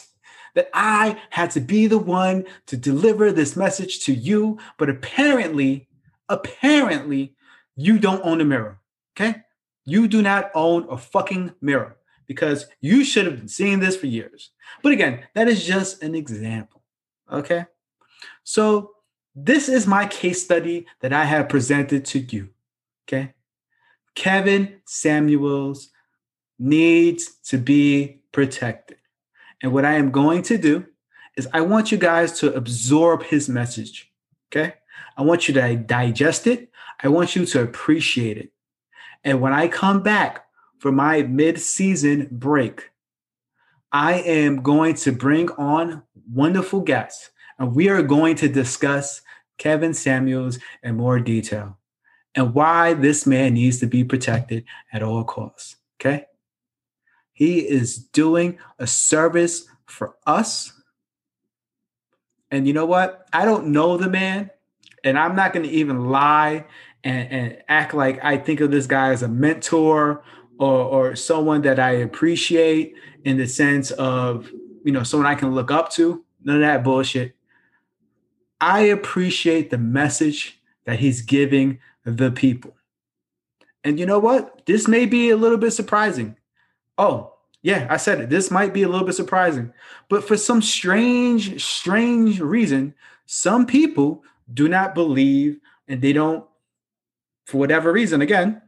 that 0.55 0.69
I 0.73 1.17
had 1.29 1.51
to 1.51 1.61
be 1.61 1.87
the 1.87 1.97
one 1.97 2.43
to 2.65 2.75
deliver 2.75 3.31
this 3.31 3.55
message 3.55 4.03
to 4.05 4.13
you. 4.13 4.59
But 4.77 4.89
apparently, 4.89 5.87
apparently, 6.27 7.33
you 7.77 7.97
don't 7.97 8.25
own 8.25 8.41
a 8.41 8.45
mirror. 8.45 8.81
Okay? 9.15 9.37
You 9.85 10.09
do 10.09 10.21
not 10.21 10.51
own 10.53 10.85
a 10.89 10.97
fucking 10.97 11.53
mirror 11.61 11.95
because 12.31 12.65
you 12.79 13.03
should 13.03 13.25
have 13.25 13.35
been 13.35 13.49
seeing 13.49 13.81
this 13.81 13.97
for 13.97 14.07
years. 14.07 14.51
But 14.81 14.93
again, 14.93 15.25
that 15.35 15.49
is 15.49 15.65
just 15.65 16.01
an 16.01 16.15
example. 16.15 16.81
Okay. 17.29 17.65
So, 18.45 18.91
this 19.35 19.67
is 19.67 19.85
my 19.85 20.05
case 20.05 20.41
study 20.41 20.87
that 21.01 21.11
I 21.11 21.25
have 21.25 21.49
presented 21.49 22.05
to 22.05 22.19
you. 22.19 22.47
Okay. 23.03 23.33
Kevin 24.15 24.79
Samuels 24.85 25.89
needs 26.57 27.35
to 27.49 27.57
be 27.57 28.21
protected. 28.31 28.99
And 29.61 29.73
what 29.73 29.83
I 29.83 29.95
am 29.95 30.11
going 30.11 30.41
to 30.43 30.57
do 30.57 30.85
is 31.35 31.49
I 31.51 31.59
want 31.59 31.91
you 31.91 31.97
guys 31.97 32.39
to 32.39 32.53
absorb 32.53 33.23
his 33.23 33.49
message. 33.49 34.09
Okay. 34.47 34.75
I 35.17 35.23
want 35.23 35.49
you 35.49 35.53
to 35.55 35.75
digest 35.75 36.47
it. 36.47 36.71
I 37.03 37.09
want 37.09 37.35
you 37.35 37.45
to 37.45 37.61
appreciate 37.61 38.37
it. 38.37 38.53
And 39.25 39.41
when 39.41 39.51
I 39.51 39.67
come 39.67 40.01
back, 40.01 40.45
for 40.81 40.91
my 40.91 41.21
mid-season 41.21 42.27
break, 42.31 42.89
I 43.91 44.13
am 44.13 44.63
going 44.63 44.95
to 44.95 45.11
bring 45.11 45.51
on 45.51 46.01
wonderful 46.33 46.79
guests, 46.79 47.29
and 47.59 47.75
we 47.75 47.87
are 47.89 48.01
going 48.01 48.35
to 48.37 48.49
discuss 48.49 49.21
Kevin 49.59 49.93
Samuels 49.93 50.57
in 50.81 50.97
more 50.97 51.19
detail 51.19 51.77
and 52.33 52.55
why 52.55 52.95
this 52.95 53.27
man 53.27 53.53
needs 53.53 53.79
to 53.81 53.85
be 53.85 54.03
protected 54.03 54.63
at 54.91 55.03
all 55.03 55.23
costs. 55.23 55.75
Okay? 55.99 56.25
He 57.31 57.59
is 57.59 57.97
doing 57.97 58.57
a 58.79 58.87
service 58.87 59.67
for 59.85 60.15
us. 60.25 60.73
And 62.49 62.65
you 62.65 62.73
know 62.73 62.87
what? 62.87 63.27
I 63.31 63.45
don't 63.45 63.67
know 63.67 63.97
the 63.97 64.09
man, 64.09 64.49
and 65.03 65.19
I'm 65.19 65.35
not 65.35 65.53
going 65.53 65.67
to 65.67 65.71
even 65.71 66.09
lie 66.09 66.65
and, 67.03 67.31
and 67.31 67.63
act 67.67 67.93
like 67.93 68.19
I 68.23 68.37
think 68.37 68.61
of 68.61 68.71
this 68.71 68.87
guy 68.87 69.11
as 69.11 69.21
a 69.21 69.27
mentor 69.27 70.23
or, 70.61 70.83
or 70.83 71.15
someone 71.15 71.63
that 71.63 71.79
I 71.79 71.91
appreciate 71.91 72.93
in 73.25 73.37
the 73.37 73.47
sense 73.47 73.89
of, 73.91 74.47
you 74.83 74.91
know, 74.91 75.01
someone 75.01 75.25
I 75.25 75.33
can 75.33 75.55
look 75.55 75.71
up 75.71 75.91
to. 75.93 76.23
None 76.43 76.57
of 76.57 76.61
that 76.61 76.83
bullshit. 76.83 77.35
I 78.59 78.81
appreciate 78.81 79.71
the 79.71 79.79
message 79.79 80.61
that 80.85 80.99
he's 80.99 81.23
giving 81.23 81.79
the 82.05 82.29
people. 82.29 82.75
And 83.83 83.99
you 83.99 84.05
know 84.05 84.19
what? 84.19 84.67
This 84.67 84.87
may 84.87 85.07
be 85.07 85.31
a 85.31 85.37
little 85.37 85.57
bit 85.57 85.71
surprising. 85.71 86.37
Oh, 86.95 87.33
yeah, 87.63 87.87
I 87.89 87.97
said 87.97 88.21
it. 88.21 88.29
This 88.29 88.51
might 88.51 88.71
be 88.71 88.83
a 88.83 88.87
little 88.87 89.05
bit 89.05 89.15
surprising. 89.15 89.73
But 90.09 90.23
for 90.23 90.37
some 90.37 90.61
strange, 90.61 91.63
strange 91.63 92.39
reason, 92.39 92.93
some 93.25 93.65
people 93.65 94.23
do 94.53 94.67
not 94.67 94.93
believe 94.93 95.59
and 95.87 96.03
they 96.03 96.13
don't, 96.13 96.45
for 97.47 97.57
whatever 97.57 97.91
reason, 97.91 98.21
again, 98.21 98.61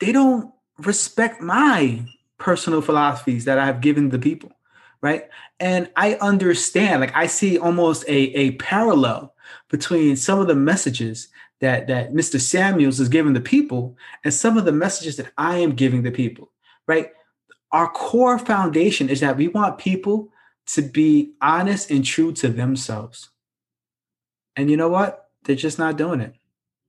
they 0.00 0.12
don't 0.12 0.52
respect 0.78 1.40
my 1.40 2.04
personal 2.38 2.80
philosophies 2.80 3.44
that 3.44 3.58
I've 3.58 3.80
given 3.80 4.10
the 4.10 4.18
people, 4.18 4.52
right? 5.00 5.28
And 5.58 5.90
I 5.96 6.14
understand, 6.14 7.00
like 7.00 7.14
I 7.16 7.26
see 7.26 7.58
almost 7.58 8.04
a, 8.08 8.16
a 8.36 8.50
parallel 8.52 9.34
between 9.68 10.16
some 10.16 10.38
of 10.38 10.46
the 10.46 10.54
messages 10.54 11.28
that 11.60 11.88
that 11.88 12.12
Mr. 12.12 12.40
Samuels 12.40 13.00
is 13.00 13.08
giving 13.08 13.32
the 13.32 13.40
people 13.40 13.96
and 14.24 14.32
some 14.32 14.56
of 14.56 14.64
the 14.64 14.72
messages 14.72 15.16
that 15.16 15.32
I 15.36 15.58
am 15.58 15.72
giving 15.72 16.02
the 16.02 16.12
people, 16.12 16.52
right? 16.86 17.10
Our 17.72 17.90
core 17.90 18.38
foundation 18.38 19.08
is 19.08 19.20
that 19.20 19.36
we 19.36 19.48
want 19.48 19.78
people 19.78 20.30
to 20.68 20.82
be 20.82 21.32
honest 21.40 21.90
and 21.90 22.04
true 22.04 22.32
to 22.32 22.48
themselves. 22.48 23.30
And 24.54 24.70
you 24.70 24.76
know 24.76 24.88
what? 24.88 25.30
They're 25.44 25.56
just 25.56 25.78
not 25.78 25.96
doing 25.96 26.20
it. 26.20 26.34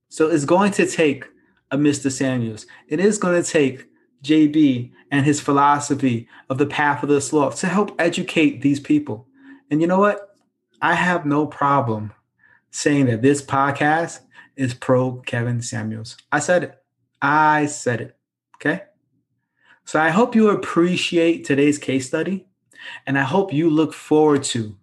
So 0.09 0.27
it's 0.29 0.45
going 0.45 0.71
to 0.73 0.87
take 0.87 1.25
a 1.71 1.77
Mr. 1.77 2.11
Samuels. 2.11 2.65
It 2.87 2.99
is 2.99 3.17
going 3.17 3.41
to 3.41 3.49
take 3.49 3.87
JB 4.23 4.91
and 5.11 5.25
his 5.25 5.39
philosophy 5.39 6.27
of 6.49 6.57
the 6.57 6.65
path 6.65 7.03
of 7.03 7.09
the 7.09 7.21
sloth 7.21 7.59
to 7.59 7.67
help 7.67 7.95
educate 7.99 8.61
these 8.61 8.79
people. 8.79 9.27
And 9.71 9.81
you 9.81 9.87
know 9.87 9.99
what? 9.99 10.35
I 10.81 10.95
have 10.95 11.25
no 11.25 11.45
problem 11.45 12.13
saying 12.71 13.07
that 13.07 13.21
this 13.21 13.41
podcast 13.41 14.19
is 14.55 14.73
pro 14.73 15.17
Kevin 15.25 15.61
Samuels. 15.61 16.17
I 16.31 16.39
said 16.39 16.63
it. 16.63 16.83
I 17.21 17.65
said 17.65 18.01
it. 18.01 18.17
Okay. 18.55 18.83
So 19.85 19.99
I 19.99 20.09
hope 20.09 20.35
you 20.35 20.49
appreciate 20.49 21.45
today's 21.45 21.77
case 21.77 22.07
study 22.07 22.45
and 23.05 23.17
I 23.17 23.23
hope 23.23 23.53
you 23.53 23.69
look 23.69 23.93
forward 23.93 24.43
to 24.45 24.77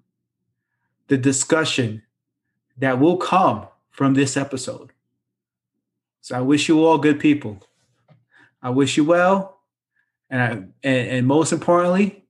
the 1.09 1.16
discussion 1.16 2.03
that 2.79 2.99
will 2.99 3.16
come 3.16 3.66
from 3.90 4.14
this 4.14 4.37
episode. 4.37 4.92
So 6.27 6.37
I 6.37 6.41
wish 6.41 6.69
you 6.69 6.85
all 6.85 6.99
good 6.99 7.21
people. 7.21 7.61
I 8.61 8.71
wish 8.71 8.97
you 8.97 9.05
well. 9.05 9.61
And, 10.29 10.43
I, 10.43 10.49
and, 10.83 11.09
and 11.09 11.25
most 11.25 11.53
importantly, 11.53 12.25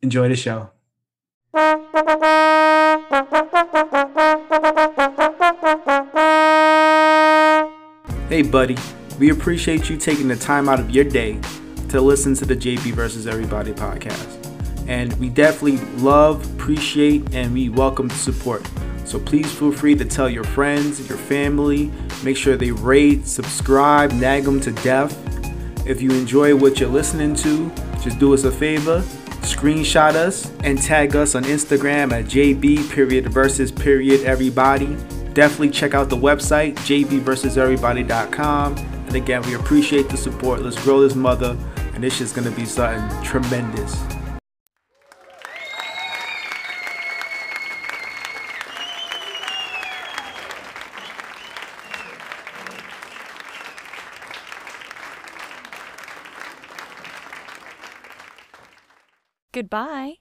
enjoy 0.00 0.28
the 0.28 0.36
show. 0.36 0.70
Hey, 8.28 8.42
buddy. 8.42 8.76
We 9.18 9.30
appreciate 9.30 9.90
you 9.90 9.96
taking 9.96 10.28
the 10.28 10.36
time 10.36 10.68
out 10.68 10.78
of 10.78 10.88
your 10.90 11.02
day 11.02 11.40
to 11.88 12.00
listen 12.00 12.34
to 12.36 12.44
the 12.44 12.54
JB 12.54 12.92
versus 12.92 13.26
Everybody 13.26 13.72
podcast. 13.72 14.86
And 14.86 15.12
we 15.14 15.30
definitely 15.30 15.78
love, 15.96 16.48
appreciate, 16.54 17.34
and 17.34 17.52
we 17.52 17.70
welcome 17.70 18.06
the 18.06 18.14
support. 18.14 18.64
So 19.10 19.18
please 19.18 19.52
feel 19.52 19.72
free 19.72 19.96
to 19.96 20.04
tell 20.04 20.30
your 20.30 20.44
friends, 20.44 21.08
your 21.08 21.18
family, 21.18 21.90
make 22.22 22.36
sure 22.36 22.56
they 22.56 22.70
rate, 22.70 23.26
subscribe, 23.26 24.12
nag 24.12 24.44
them 24.44 24.60
to 24.60 24.70
death. 24.70 25.18
If 25.84 26.00
you 26.00 26.12
enjoy 26.12 26.54
what 26.54 26.78
you're 26.78 26.88
listening 26.88 27.34
to, 27.34 27.70
just 28.00 28.20
do 28.20 28.32
us 28.32 28.44
a 28.44 28.52
favor, 28.52 29.00
screenshot 29.40 30.14
us 30.14 30.52
and 30.62 30.80
tag 30.80 31.16
us 31.16 31.34
on 31.34 31.42
Instagram 31.42 32.12
at 32.12 32.26
JB 32.26 32.88
period 32.92 33.30
versus 33.30 33.72
period 33.72 34.22
everybody. 34.22 34.96
Definitely 35.32 35.70
check 35.70 35.92
out 35.92 36.08
the 36.08 36.16
website, 36.16 36.76
jbversuseverybody.com. 36.76 38.76
And 38.76 39.16
again, 39.16 39.42
we 39.42 39.54
appreciate 39.54 40.08
the 40.08 40.16
support. 40.16 40.62
Let's 40.62 40.80
grow 40.84 41.00
this 41.00 41.16
mother, 41.16 41.56
and 41.94 42.04
this 42.04 42.20
is 42.20 42.30
gonna 42.30 42.52
be 42.52 42.64
something 42.64 43.24
tremendous. 43.24 44.19
Goodbye. 59.60 60.14